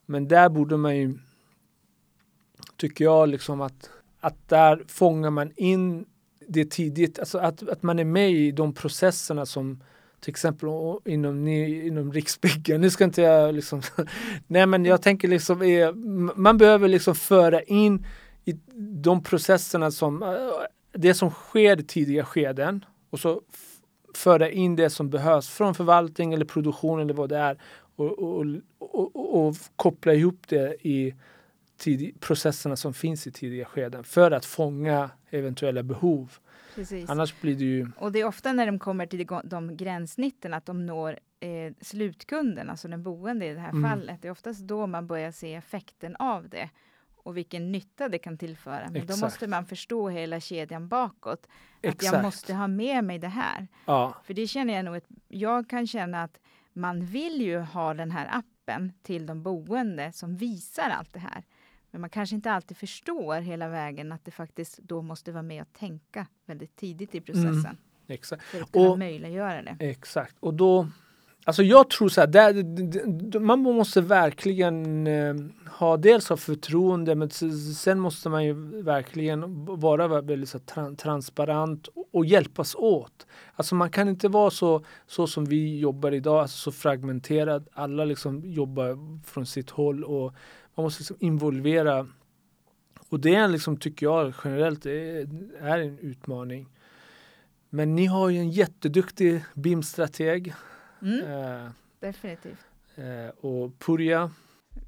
men 0.07 0.29
där 0.29 0.49
borde 0.49 0.77
man 0.77 0.97
ju, 0.97 1.19
tycker 2.77 3.05
jag, 3.05 3.29
liksom 3.29 3.61
att, 3.61 3.91
att 4.21 4.49
där 4.49 4.83
fångar 4.89 5.31
man 5.31 5.53
in 5.57 6.07
det 6.49 6.71
tidigt, 6.71 7.19
alltså 7.19 7.39
att, 7.39 7.69
att 7.69 7.83
man 7.83 7.99
är 7.99 8.05
med 8.05 8.31
i 8.31 8.53
de 8.53 8.75
processerna 8.75 9.47
som 9.47 9.83
till 10.21 10.31
exempel 10.31 10.69
inom, 11.05 11.49
inom 11.49 12.13
Riksbyggen. 12.13 12.81
Nu 12.81 12.91
ska 12.91 13.05
inte 13.05 13.23
jag 13.23 13.55
liksom... 13.55 13.83
nej 14.47 14.67
men 14.67 14.85
jag 14.85 15.03
tänker 15.03 15.29
liksom, 15.29 16.31
man 16.37 16.59
behöver 16.59 16.89
liksom 16.89 17.15
föra 17.15 17.63
in 17.63 18.07
i 18.45 18.53
de 19.03 19.23
processerna 19.23 19.91
som, 19.91 20.45
det 20.93 21.15
som 21.15 21.31
sker 21.31 21.81
i 21.81 21.83
tidiga 21.83 22.25
skeden 22.25 22.85
och 23.13 23.21
så 23.21 23.43
föra 24.15 24.51
in 24.51 24.77
det 24.77 24.91
som 24.91 25.11
behövs 25.11 25.49
från 25.49 25.75
förvaltning 25.75 26.33
eller 26.33 26.45
produktion 26.45 27.01
eller 27.01 27.15
vad 27.15 27.29
det 27.29 27.37
är 27.39 27.59
och, 27.97 28.19
och, 28.19 28.47
och, 28.79 29.47
och 29.47 29.57
koppla 29.77 30.15
ihop 30.15 30.49
det 30.49 30.87
i 30.87 31.15
tidig, 31.77 32.21
processerna 32.21 32.77
som 32.77 32.95
finns 32.95 33.27
i 33.27 33.33
tidiga 33.33 33.65
skeden 33.65 34.05
för 34.05 34.31
att 34.31 34.45
fånga 34.45 35.11
eventuella 35.31 35.83
behov. 35.83 36.33
Precis. 36.75 37.11
Annars 37.11 37.41
blir 37.41 37.55
det 37.55 37.65
ju... 37.65 37.91
Och 37.99 38.13
det 38.13 38.21
är 38.21 38.25
ofta 38.25 38.53
när 38.53 38.67
de 38.67 38.79
kommer 38.79 39.07
till 39.07 39.27
de 39.45 39.77
gränssnitten 39.77 40.55
att 40.55 40.67
de 40.67 40.87
når 40.87 41.19
eh, 41.41 41.75
slutkunden, 41.81 42.71
alltså 42.71 42.89
den 42.89 43.03
boende 43.03 43.47
i 43.47 43.55
det 43.55 43.61
här 43.61 43.71
mm. 43.71 43.91
fallet. 43.91 44.23
Det 44.23 44.29
är 44.29 44.33
oftast 44.33 44.61
då 44.61 44.87
man 44.87 45.07
börjar 45.07 45.33
se 45.33 45.55
effekten 45.55 46.17
av 46.17 46.49
det 46.49 46.71
och 47.23 47.37
vilken 47.37 47.73
nytta 47.73 48.09
det 48.09 48.19
kan 48.19 48.39
tillföra. 48.39 48.85
Men 48.87 48.97
Exakt. 48.97 49.21
då 49.21 49.27
måste 49.27 49.47
man 49.47 49.67
förstå 49.67 50.09
hela 50.09 50.41
kedjan 50.41 50.89
bakåt. 50.89 51.47
Att 51.89 52.03
jag 52.03 52.23
måste 52.23 52.55
ha 52.55 52.67
med 52.67 53.05
mig 53.05 53.19
det 53.19 53.29
här. 53.29 53.69
Ja. 53.87 54.15
För 54.25 54.35
det 54.35 54.47
känner 54.47 54.75
jag 54.75 54.85
nog, 54.85 54.97
att 54.97 55.07
jag 55.29 55.69
kan 55.69 55.87
känna 55.87 56.23
att 56.23 56.39
man 56.73 57.05
vill 57.05 57.43
ju 57.43 57.59
ha 57.59 57.95
den 57.95 58.11
här 58.11 58.29
appen 58.33 58.93
till 59.03 59.27
de 59.27 59.43
boende 59.43 60.13
som 60.13 60.37
visar 60.37 60.91
allt 60.91 61.13
det 61.13 61.19
här. 61.19 61.45
Men 61.91 62.01
man 62.01 62.11
kanske 62.11 62.35
inte 62.35 62.53
alltid 62.53 62.77
förstår 62.77 63.41
hela 63.41 63.69
vägen 63.69 64.13
att 64.13 64.25
det 64.25 64.31
faktiskt 64.31 64.79
då 64.79 65.03
måste 65.03 65.33
vara 65.33 65.43
med 65.43 65.63
och 65.63 65.73
tänka 65.73 66.27
väldigt 66.47 66.77
tidigt 66.77 67.15
i 67.15 67.21
processen. 67.21 67.67
Mm. 67.67 67.77
Exakt. 68.07 68.43
För 68.43 68.63
att 68.63 68.73
kunna 68.73 68.91
och, 68.91 68.99
möjliggöra 68.99 69.63
det. 69.63 69.77
Exakt. 69.81 70.37
Och 70.41 70.55
då 70.55 70.89
Alltså 71.45 71.63
jag 71.63 71.91
tror 71.91 72.09
så 72.09 72.21
här, 72.21 72.29
där, 72.29 73.39
man 73.39 73.59
måste 73.61 74.01
verkligen 74.01 75.07
eh, 75.07 75.35
ha 75.67 75.97
dels 75.97 76.29
ha 76.29 76.37
förtroende 76.37 77.15
men 77.15 77.31
sen 77.75 78.01
måste 78.01 78.29
man 78.29 78.45
ju 78.45 78.83
verkligen 78.83 79.65
vara 79.65 80.21
väldigt 80.21 80.49
så 80.49 80.59
tra 80.59 80.95
transparent 80.95 81.87
och, 81.87 82.09
och 82.13 82.25
hjälpas 82.25 82.75
åt. 82.75 83.27
Alltså 83.55 83.75
man 83.75 83.91
kan 83.91 84.09
inte 84.09 84.29
vara 84.29 84.51
så, 84.51 84.85
så 85.07 85.27
som 85.27 85.45
vi 85.45 85.79
jobbar 85.79 86.13
idag, 86.13 86.41
alltså 86.41 86.57
så 86.57 86.73
fragmenterad. 86.73 87.69
Alla 87.73 88.05
liksom 88.05 88.43
jobbar 88.45 89.21
från 89.27 89.47
sitt 89.47 89.71
håll 89.71 90.05
och 90.05 90.35
man 90.75 90.85
måste 90.85 91.01
liksom 91.01 91.17
involvera. 91.21 92.07
Och 93.09 93.21
det 93.21 93.49
liksom, 93.49 93.77
tycker 93.77 94.07
jag 94.07 94.35
generellt 94.45 94.87
är, 94.87 95.29
är 95.61 95.79
en 95.79 95.99
utmaning. 95.99 96.69
Men 97.71 97.95
ni 97.95 98.07
har 98.07 98.29
ju 98.29 98.39
en 98.39 98.51
jätteduktig 98.51 99.45
BIM-strateg 99.55 100.55
Mm. 101.03 101.65
Eh, 101.65 101.71
Definitivt. 102.01 102.67
Eh, 102.97 103.47
och 103.47 103.79
Purja. 103.79 104.31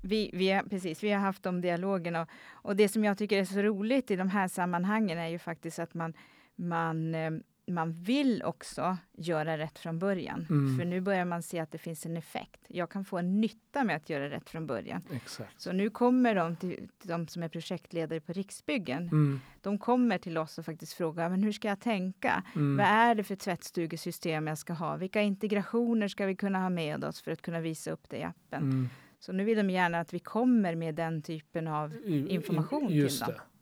Vi, 0.03 0.31
vi, 0.33 0.51
har, 0.51 0.63
precis, 0.63 1.03
vi 1.03 1.11
har 1.11 1.21
haft 1.21 1.43
de 1.43 1.61
dialogerna. 1.61 2.23
Och, 2.23 2.29
och 2.53 2.77
det 2.77 2.89
som 2.89 3.05
jag 3.05 3.19
tycker 3.19 3.39
är 3.39 3.45
så 3.45 3.63
roligt 3.63 4.11
i 4.11 4.17
de 4.17 4.29
här 4.29 4.49
sammanhangen 4.49 5.19
är 5.19 5.29
ju 5.29 5.39
faktiskt 5.39 5.79
att 5.79 5.95
man, 5.95 6.15
man 6.57 7.15
eh, 7.15 7.31
man 7.67 7.93
vill 7.93 8.43
också 8.43 8.97
göra 9.13 9.59
rätt 9.59 9.79
från 9.79 9.99
början. 9.99 10.47
Mm. 10.51 10.79
För 10.79 10.85
nu 10.85 11.01
börjar 11.01 11.25
man 11.25 11.43
se 11.43 11.59
att 11.59 11.71
det 11.71 11.79
finns 11.79 12.07
en 12.07 12.17
effekt. 12.17 12.61
Jag 12.69 12.91
kan 12.91 13.05
få 13.05 13.19
en 13.19 13.41
nytta 13.41 13.85
med 13.85 13.97
att 13.97 14.11
göra 14.11 14.31
rätt 14.31 14.51
från 14.51 14.67
början. 14.67 15.03
Exakt. 15.13 15.61
Så 15.61 15.73
nu 15.73 15.91
kommer 15.91 16.35
de, 16.35 16.57
till, 16.57 16.89
till 16.99 17.09
de 17.09 17.29
som 17.29 17.43
är 17.43 17.49
projektledare 17.49 18.21
på 18.21 18.33
Riksbyggen. 18.33 19.03
Mm. 19.03 19.41
De 19.61 19.79
kommer 19.79 20.19
till 20.19 20.39
oss 20.39 20.59
och 20.59 20.65
faktiskt 20.65 20.93
frågar, 20.93 21.31
men 21.31 21.43
hur 21.43 21.53
ska 21.53 21.69
jag 21.69 21.81
tänka? 21.81 22.43
Mm. 22.55 22.77
Vad 22.77 22.87
är 22.87 23.15
det 23.15 23.25
för 23.25 23.37
tvättstugesystem 23.37 24.47
jag 24.47 24.59
ska 24.59 24.73
ha? 24.73 24.97
Vilka 24.97 25.23
integrationer 25.23 26.09
ska 26.09 26.27
vi 26.27 26.37
kunna 26.37 26.59
ha 26.59 26.71
med 26.71 27.05
oss 27.05 27.23
för 27.23 27.31
att 27.31 27.43
kunna 27.43 27.61
visa 27.61 27.91
upp 27.91 28.11
det 28.11 28.17
i 28.17 28.23
appen? 28.23 28.63
Mm. 28.63 28.89
Så 29.19 29.33
nu 29.33 29.45
vill 29.45 29.57
de 29.57 29.71
gärna 29.71 30.01
att 30.01 30.15
vi 30.15 30.19
kommer 30.19 30.75
med 30.75 30.95
den 30.95 31.23
typen 31.23 31.69
av 31.69 31.97
information 32.07 32.89
just 32.91 33.25
till 33.25 33.35
dem. 33.35 33.35
det. 33.35 33.54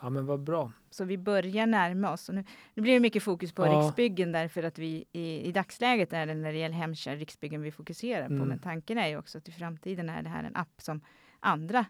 Ja 0.00 0.10
men 0.10 0.26
vad 0.26 0.40
bra. 0.40 0.72
Så 0.90 1.04
vi 1.04 1.18
börjar 1.18 1.66
närma 1.66 2.12
oss. 2.12 2.28
Och 2.28 2.34
nu, 2.34 2.44
nu 2.74 2.82
blir 2.82 2.92
det 2.92 3.00
mycket 3.00 3.22
fokus 3.22 3.52
på 3.52 3.66
Ja. 3.66 3.72
Riksbyggen 3.72 4.32
därför 4.32 4.62
att 4.62 4.78
vi 4.78 5.04
i, 5.12 5.48
i 5.48 5.52
dagsläget 5.52 6.12
är 6.12 6.26
det 6.26 6.34
när 6.34 6.52
det 6.52 6.58
gäller 6.58 6.74
hemtjänst 6.74 7.18
Riksbyggen 7.18 7.62
vi 7.62 7.72
fokuserar 7.72 8.26
på. 8.26 8.34
Mm. 8.34 8.48
Men 8.48 8.58
tanken 8.58 8.98
är 8.98 9.08
ju 9.08 9.16
också 9.16 9.38
att 9.38 9.48
i 9.48 9.52
framtiden 9.52 10.08
är 10.08 10.22
det 10.22 10.28
här 10.28 10.44
en 10.44 10.56
app 10.56 10.82
som 10.82 11.00
andra 11.40 11.84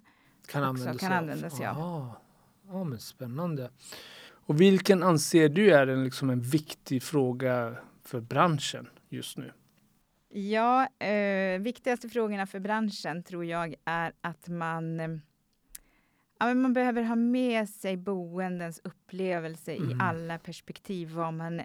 Kan 0.46 0.64
använda 0.64 0.98
kan 0.98 1.12
använda 1.12 1.50
sig 1.50 1.66
av. 1.66 1.76
Aha. 1.76 2.20
Ja 2.68 2.84
men 2.84 2.98
spännande. 2.98 3.70
Och 4.30 4.60
vilken 4.60 5.02
anser 5.02 5.48
du 5.48 5.74
är 5.74 5.86
en, 5.86 6.04
liksom 6.04 6.30
en 6.30 6.40
viktig 6.40 7.02
fråga 7.02 7.76
för 8.04 8.20
branschen 8.20 8.88
just 9.08 9.38
nu? 9.38 9.52
Ja, 10.32 10.86
eh, 10.98 11.60
viktigaste 11.60 12.08
frågorna 12.08 12.46
för 12.46 12.60
branschen 12.60 13.22
tror 13.22 13.44
jag 13.44 13.74
är 13.84 14.12
att 14.20 14.48
man 14.48 15.00
eh, 15.00 15.08
Ja, 16.40 16.46
men 16.46 16.62
man 16.62 16.72
behöver 16.72 17.02
ha 17.02 17.14
med 17.16 17.68
sig 17.68 17.96
boendens 17.96 18.80
upplevelse 18.84 19.72
Mm. 19.76 19.90
i 19.90 19.94
alla 20.00 20.38
perspektiv 20.38 21.10
var 21.12 21.32
man 21.32 21.62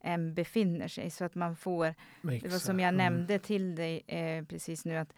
än 0.00 0.34
befinner 0.34 0.88
sig 0.88 1.10
så 1.10 1.24
att 1.24 1.34
man 1.34 1.56
får 1.56 1.94
Det 2.22 2.48
var 2.48 2.58
som 2.58 2.80
jag 2.80 2.88
Mm. 2.88 2.96
nämnde 2.98 3.38
till 3.38 3.74
dig 3.74 4.02
eh, 4.06 4.44
precis 4.44 4.84
nu 4.84 4.96
att 4.96 5.12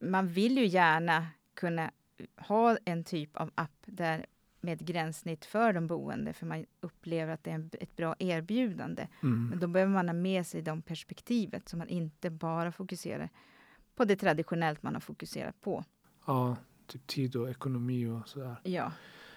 man 0.00 0.28
vill 0.28 0.58
ju 0.58 0.66
gärna 0.66 1.26
kunna 1.54 1.90
ha 2.36 2.76
en 2.84 3.04
typ 3.04 3.36
av 3.36 3.50
app 3.54 3.76
där 3.86 4.26
med 4.60 4.74
ett 4.74 4.80
gränssnitt 4.80 5.44
för 5.44 5.72
de 5.72 5.86
boende 5.86 6.32
för 6.32 6.46
man 6.46 6.66
upplever 6.80 7.32
att 7.32 7.44
det 7.44 7.50
är 7.50 7.70
ett 7.80 7.96
bra 7.96 8.14
erbjudande. 8.18 9.08
Mm. 9.22 9.48
Men 9.48 9.58
då 9.58 9.66
behöver 9.66 9.92
man 9.92 10.08
ha 10.08 10.14
med 10.14 10.46
sig 10.46 10.62
de 10.62 10.82
perspektivet 10.82 11.68
så 11.68 11.76
man 11.76 11.88
inte 11.88 12.30
bara 12.30 12.72
fokuserar 12.72 13.28
på 13.94 14.04
det 14.04 14.16
traditionellt 14.16 14.82
man 14.82 14.94
har 14.94 15.00
fokuserat 15.00 15.60
på. 15.60 15.84
Ja, 16.26 16.56
typ 16.90 17.06
tid 17.06 17.36
och 17.36 17.50
ekonomi 17.50 18.06
och 18.06 18.28
sådär. 18.28 18.56
Ja. 18.62 18.92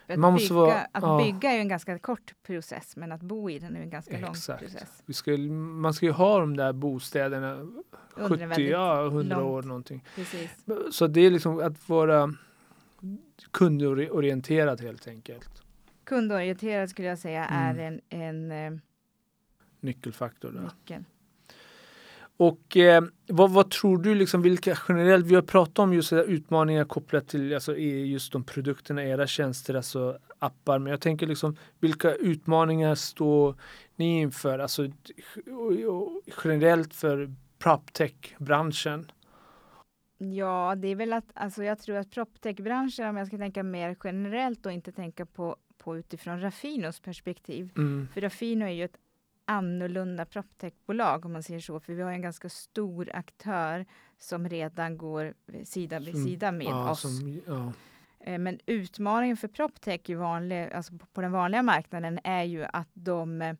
För 0.08 0.18
Man 0.18 0.28
Att, 0.30 0.34
måste 0.34 0.54
bygga, 0.54 0.62
vara- 0.62 0.88
att 0.92 1.04
ja. 1.04 1.18
bygga 1.26 1.50
är 1.52 1.56
ju 1.56 1.62
en 1.62 1.68
ganska 1.68 2.00
kort 2.00 2.34
process 2.44 2.96
men 2.98 3.12
att 3.12 3.22
bo 3.22 3.50
i 3.50 3.60
den 3.60 3.76
är 3.76 3.82
en 3.82 3.90
ganska 3.90 4.20
lång 4.20 4.32
Exakt. 4.32 4.60
process. 4.64 5.04
Vi 5.06 5.14
ska, 5.14 5.32
man 5.38 5.94
ska 5.94 6.06
ju 6.06 6.12
ha 6.12 6.40
de 6.40 6.58
där 6.58 6.74
bostäderna 6.74 7.52
Under 7.54 7.78
en 8.24 8.30
70, 8.30 8.46
väldigt 8.46 8.70
ja 8.72 9.06
100 9.06 9.36
långt- 9.40 9.48
år 9.50 9.64
någonting. 9.64 10.04
Precis. 10.16 10.50
Så 10.92 11.08
det 11.08 11.22
är 11.22 11.32
liksom 11.32 11.60
att 11.60 11.90
vara 11.90 12.34
kundorienterad 13.52 14.82
helt 14.82 15.08
enkelt. 15.08 15.64
Kundorienterad 16.04 16.90
skulle 16.90 17.08
jag 17.08 17.20
säga 17.20 17.46
är 17.46 17.74
Mm. 17.74 18.00
en, 18.10 18.50
en 18.50 18.74
eh, 18.74 18.80
Nyckelfaktor 19.80 20.52
där. 20.52 20.62
nyckel. 20.62 21.04
Och 22.44 22.78
eh, 22.78 23.04
vad, 23.28 23.52
vad 23.52 23.72
tror 23.72 23.98
du, 23.98 24.16
liksom, 24.16 24.42
vilka 24.42 24.78
generellt, 24.88 25.26
vi 25.26 25.36
har 25.36 25.42
pratat 25.42 25.80
om 25.80 25.94
just 25.94 26.14
utmaningar 26.14 26.86
kopplat 26.86 27.28
till 27.28 27.54
alltså, 27.54 27.78
just 27.78 28.32
de 28.32 28.44
produkterna, 28.44 29.04
era 29.04 29.28
tjänster, 29.28 29.74
alltså 29.74 30.18
appar, 30.40 30.80
men 30.80 30.92
jag 30.92 31.02
tänker 31.02 31.28
liksom 31.28 31.56
vilka 31.80 32.16
utmaningar 32.16 32.96
står 32.96 33.56
ni 33.96 34.22
inför, 34.22 34.60
alltså 34.60 34.88
generellt 36.44 36.94
för 36.94 37.34
proptech-branschen? 37.60 39.12
Ja, 40.18 40.76
det 40.78 40.88
är 40.88 40.96
väl 40.96 41.14
att 41.14 41.32
alltså 41.34 41.64
jag 41.64 41.80
tror 41.80 41.98
att 41.98 42.12
proptech-branschen, 42.12 43.10
om 43.10 43.18
jag 43.18 43.28
ska 43.28 43.38
tänka 43.38 43.64
mer 43.64 43.96
generellt 44.04 44.66
och 44.66 44.72
inte 44.72 44.92
tänka 44.92 45.26
på, 45.26 45.56
på 45.78 45.98
utifrån 45.98 46.42
Raffinos 46.42 47.00
perspektiv. 47.00 47.72
Mm. 47.78 48.08
För 48.14 48.22
Raffino 48.22 48.66
är 48.66 48.70
ju 48.70 48.84
ett 48.84 48.98
annorlunda 49.46 50.26
proptech-bolag 50.26 51.26
om 51.26 51.34
man 51.34 51.44
säger 51.44 51.60
så, 51.60 51.80
för 51.80 51.94
vi 51.94 52.02
har 52.02 52.12
en 52.12 52.22
ganska 52.22 52.50
stor 52.50 53.10
aktör 53.14 53.86
som 54.18 54.50
redan 54.50 54.98
går 54.98 55.34
sida 55.66 56.00
vid 56.00 56.14
Som- 56.16 56.24
sida 56.26 56.52
med 56.52 56.68
ja, 56.68 56.92
oss. 56.92 57.02
som, 57.02 57.42
ja. 57.48 57.74
Eh, 58.20 58.40
Men 58.40 58.60
utmaningen 58.66 59.38
för 59.38 59.48
proptech 59.48 60.10
i 60.10 60.14
vanlig, 60.14 60.72
alltså 60.74 60.94
på- 61.14 61.22
den 61.22 61.32
vanliga 61.32 61.64
marknaden 61.64 62.20
är 62.24 62.44
ju 62.44 62.66
att 62.74 62.90
de 62.94 63.42
eh, 63.42 63.56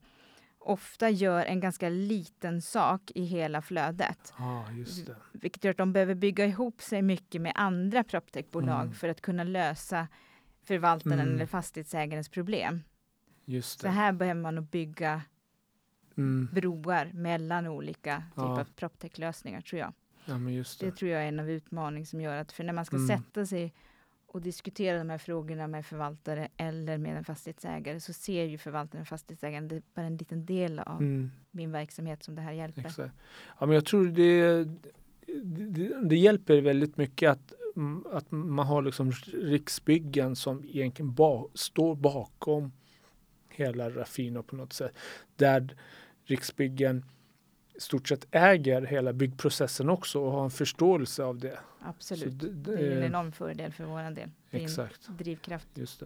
ofta 0.60 1.10
gör 1.10 1.46
en 1.46 1.60
ganska 1.60 1.90
liten 1.90 2.62
sak 2.62 3.12
i 3.16 3.24
hela 3.24 3.62
flödet. 3.62 4.34
det. 5.06 5.16
Vilket 5.32 5.64
gör 5.64 5.72
att 5.72 5.78
de 5.78 5.94
behöver 5.94 6.16
bygga 6.16 6.46
ihop 6.46 6.82
sig 6.82 7.02
mycket 7.02 7.42
med 7.42 7.52
andra 7.56 8.04
proptechbolag 8.04 8.82
Mm. 8.82 8.94
för 8.94 9.10
att 9.10 9.22
kunna 9.22 9.44
lösa 9.44 10.08
förvaltaren 10.66 11.20
Mm. 11.20 11.36
eller 11.36 11.46
fastighetsägarens 11.46 12.30
problem. 12.30 12.84
Just 13.46 13.80
Så 13.80 13.88
det. 13.88 13.94
här 13.94 14.12
behöver 14.14 14.42
man 14.42 14.66
bygga 14.66 15.22
Mm. 16.18 16.48
broar 16.54 17.12
mellan 17.14 17.68
olika 17.68 18.24
typer 18.30 18.42
Ja. 18.48 18.60
av 18.62 18.66
proptech-lösningar 18.76 19.62
tror 19.62 19.80
jag. 19.80 19.94
Ja, 20.26 20.34
Det 20.34 20.80
det. 20.80 20.92
tror 20.92 21.12
jag 21.12 21.24
är 21.24 21.28
en 21.28 21.40
av 21.40 21.50
utmaningarna 21.50 22.06
som 22.06 22.22
gör 22.22 22.38
att 22.38 22.52
för 22.52 22.64
när 22.64 22.74
man 22.74 22.86
ska 22.86 22.96
Mm. 22.96 23.08
sätta 23.08 23.46
sig 23.46 23.74
och 24.28 24.42
diskutera 24.42 24.98
de 24.98 25.10
här 25.10 25.18
frågorna 25.18 25.68
med 25.68 25.86
förvaltare 25.86 26.48
eller 26.58 26.98
med 26.98 27.18
en 27.18 27.24
fastighetsägare 27.24 28.00
så 28.00 28.14
ser 28.14 28.44
ju 28.44 28.58
förvaltaren 28.58 29.02
och 29.02 29.08
fastighetsägaren 29.08 29.68
det 29.68 29.76
är 29.76 29.82
bara 29.94 30.06
en 30.06 30.18
liten 30.18 30.46
del 30.46 30.80
av 30.80 31.02
Mm. 31.02 31.32
min 31.52 31.72
verksamhet 31.72 32.24
som 32.24 32.36
det 32.36 32.42
här 32.42 32.52
hjälper. 32.52 32.82
Exakt. 32.82 33.14
Ja, 33.60 33.66
men 33.66 33.76
jag 33.76 33.86
tror 33.86 34.06
det, 34.06 34.64
det, 35.44 36.02
det 36.10 36.16
hjälper 36.16 36.62
väldigt 36.62 36.98
mycket 36.98 37.32
att, 37.32 37.54
att 38.12 38.32
man 38.32 38.68
har 38.68 38.82
liksom 38.82 39.12
Riksbyggen 39.34 40.36
som 40.36 40.64
egentligen 40.66 41.14
ba, 41.14 41.48
står 41.54 41.96
bakom 41.96 42.72
hela 43.50 43.90
Raffino 43.90 44.44
på 44.44 44.56
något 44.56 44.74
sätt. 44.74 44.98
Där 45.36 45.76
Riksbyggen 46.26 47.06
i 47.76 47.80
stort 47.80 48.08
sett 48.08 48.28
äger 48.32 48.82
hela 48.82 49.14
byggprocessen 49.14 49.90
också 49.90 50.20
och 50.20 50.32
har 50.32 50.44
en 50.44 50.52
förståelse 50.52 51.24
av 51.24 51.38
det. 51.38 51.60
Absolut. 51.82 52.42
Så 52.42 52.48
det, 52.48 52.50
Det 52.50 52.72
är 52.72 52.92
en 52.92 53.00
det, 53.00 53.06
enorm 53.06 53.32
fördel 53.32 53.72
för 53.72 53.84
vår 53.84 54.16
del. 54.16 54.30
Det 54.52 54.64
exakt. 54.64 55.08
drivkraft. 55.08 55.68
Just 55.74 56.00
det. 56.00 56.06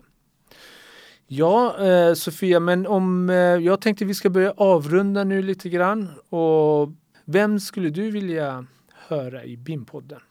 Ja, 1.27 1.86
eh, 1.86 2.13
Sofia, 2.13 2.60
men 2.60 2.88
om 2.88 3.30
eh, 3.30 3.36
jag 3.36 3.82
tänkte 3.82 4.06
vi 4.06 4.13
ska 4.13 4.30
börja 4.30 4.51
avrunda 4.51 5.23
nu 5.23 5.41
lite 5.41 5.69
grann. 5.69 6.10
Och 6.30 6.89
vem 7.25 7.60
skulle 7.60 7.89
du 7.89 8.12
vilja 8.12 8.65
höra 8.93 9.43
i 9.45 9.58
BIM-podden? 9.58 10.21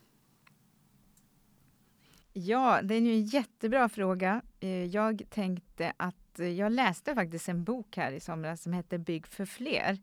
Ja, 2.38 2.80
det 2.82 2.94
är 2.94 3.00
ju 3.00 3.12
en 3.12 3.24
jättebra 3.24 3.88
fråga. 3.88 4.42
Eh, 4.60 4.84
Jag 4.84 5.22
tänkte 5.30 5.92
att 5.96 6.38
eh, 6.40 6.48
jag 6.48 6.72
läste 6.72 7.14
faktiskt 7.14 7.48
en 7.48 7.64
bok 7.64 7.96
här 7.96 8.12
i 8.12 8.20
somras 8.20 8.62
som 8.62 8.72
heter 8.72 8.98
Bygg 8.98 9.26
för 9.26 9.44
fler. 9.44 9.98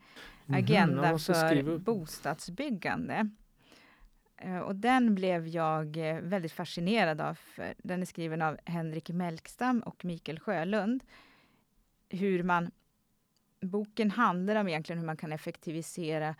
Mhm, 0.45 0.55
Agenda 0.57 1.19
skriva 1.19 1.71
för 1.71 1.77
bostadsbyggande. 1.77 3.29
Eh, 4.37 4.57
Och 4.57 4.75
den 4.75 5.15
blev 5.15 5.47
jag 5.47 5.97
väldigt 6.21 6.51
fascinerad 6.51 7.21
av. 7.21 7.33
För 7.35 7.73
den 7.77 8.01
är 8.01 8.05
skriven 8.05 8.41
av 8.41 8.57
Henrik 8.65 9.09
Melkstam 9.09 9.79
och 9.79 10.05
Mikael 10.05 10.39
Sjölund. 10.39 11.03
Hur 12.09 12.43
man... 12.43 12.71
Boken 13.61 14.11
handlar 14.11 14.55
om 14.55 14.67
egentligen 14.67 14.99
hur 14.99 15.05
man 15.05 15.17
kan 15.17 15.31
effektivisera 15.31 16.35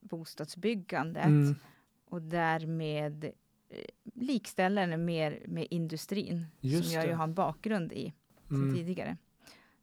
bostadsbyggandet 0.00 1.24
Mm, 1.24 1.54
och 2.04 2.22
därmed 2.22 3.30
eh, 3.70 3.76
likställa 4.14 4.86
den 4.86 5.04
mer 5.04 5.42
med 5.46 5.66
industrin 5.70 6.46
Just 6.60 6.84
som 6.88 6.94
jag 6.94 7.04
ju 7.04 7.10
det. 7.10 7.16
har 7.16 7.24
en 7.24 7.34
bakgrund 7.34 7.92
i 7.92 8.14
sedan 8.48 8.62
mm. 8.62 8.74
tidigare. 8.76 9.16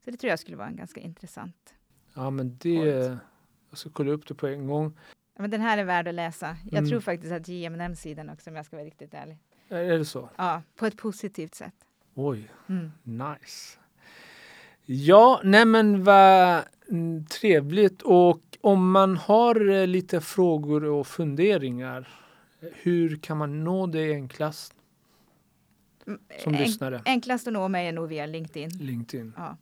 Så 0.06 0.12
det 0.12 0.18
tror 0.18 0.30
jag 0.30 0.40
skulle 0.40 0.58
vara 0.58 0.68
en 0.68 0.76
ganska 0.76 1.02
intressant. 1.02 1.74
Ja, 2.14 2.30
men 2.30 2.58
det... 2.58 2.76
Coolt. 3.08 3.20
Jag 3.70 3.78
ska 3.80 3.90
kolla 3.90 4.12
upp 4.12 4.28
det 4.28 4.34
på 4.36 4.48
en 4.48 4.68
gång. 4.68 4.94
Ja, 5.36 5.42
men 5.42 5.52
den 5.52 5.62
här 5.62 5.78
är 5.78 5.84
värd 5.84 6.08
att 6.08 6.14
läsa. 6.14 6.58
Jag 6.64 6.78
Mm. 6.78 6.90
tror 6.90 7.00
faktiskt 7.00 7.34
att 7.34 7.48
JM 7.48 7.74
nämns 7.78 8.02
sidan 8.02 8.30
också 8.30 8.50
om 8.50 8.56
jag 8.56 8.66
ska 8.66 8.76
vara 8.76 8.86
riktigt 8.86 9.14
ärlig. 9.14 9.38
Är 9.70 9.98
det 9.98 10.06
så? 10.06 10.30
Ja, 10.36 10.62
på 10.76 10.86
ett 10.86 10.98
positivt 10.98 11.56
sätt. 11.56 11.74
Oj, 12.14 12.52
Mm. 12.68 12.92
nice. 13.04 13.80
Ja, 14.86 15.42
nej 15.44 15.66
men 15.66 16.04
vad 16.04 16.64
mm, 16.90 17.26
trevligt. 17.26 18.02
Och 18.02 18.42
om 18.62 18.92
man 18.92 19.18
har 19.18 19.70
eh, 19.70 19.88
lite 19.88 20.22
frågor 20.22 20.84
och 20.86 21.08
funderingar, 21.08 22.08
hur 22.60 23.16
kan 23.18 23.38
man 23.38 23.64
nå 23.64 23.88
det 23.88 24.12
enklast 24.14 24.74
Mm, 26.08 26.20
som 26.44 26.54
en- 26.54 26.60
lyssnare? 26.62 27.02
Enklast 27.06 27.48
att 27.48 27.54
nå 27.54 27.68
mig 27.68 27.88
är 27.88 27.92
nog 27.92 28.10
via 28.10 28.26
LinkedIn. 28.26 28.70
LinkedIn. 28.70 29.34
Ja. 29.38 29.58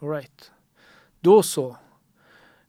All 0.00 0.08
right. 0.10 0.50
Då 1.20 1.42
så. 1.42 1.76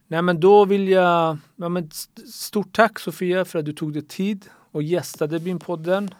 Nej 0.08 0.22
men 0.22 0.40
då 0.40 0.66
vill 0.66 0.88
jag, 0.90 1.38
ja, 1.56 1.70
men 1.70 1.88
st- 1.88 2.28
stort 2.28 2.76
tack 2.76 3.00
Sofia 3.00 3.46
för 3.46 3.60
att 3.60 3.66
du 3.66 3.74
tog 3.74 3.94
dig 3.94 4.02
tid 4.02 4.46
och 4.72 4.84
gästade 4.84 5.40
BIM-podden. 5.40 6.14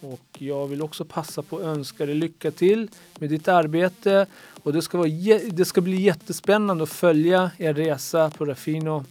Och 0.00 0.20
jag 0.38 0.66
vill 0.66 0.82
också 0.82 1.04
passa 1.04 1.42
på 1.42 1.56
att 1.56 1.62
önska 1.62 2.06
dig 2.06 2.14
lycka 2.14 2.50
till 2.50 2.90
med 3.18 3.30
ditt 3.30 3.48
arbete. 3.48 4.26
Och 4.62 4.72
det 4.72 4.82
ska, 4.82 4.98
vara, 4.98 5.08
det 5.50 5.64
ska 5.64 5.80
bli 5.80 6.00
jättespännande 6.00 6.82
att 6.82 6.90
följa 6.90 7.50
er 7.58 7.74
resa 7.74 8.30
på 8.30 8.44
Rafino. 8.44 9.04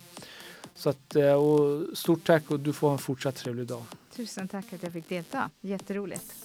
Så 0.79 0.89
att, 0.89 1.15
eh, 1.15 1.33
och 1.33 1.97
stort 1.97 2.25
tack 2.25 2.51
och 2.51 2.59
du 2.59 2.73
får 2.73 2.87
ha 2.87 2.93
en 2.93 2.99
fortsatt 2.99 3.35
trevlig 3.35 3.67
dag. 3.67 3.83
Tusen 4.15 4.47
tack 4.47 4.73
att 4.73 4.83
jag 4.83 4.93
fick 4.93 5.09
delta. 5.09 5.49
Jätteroligt. 5.61 6.35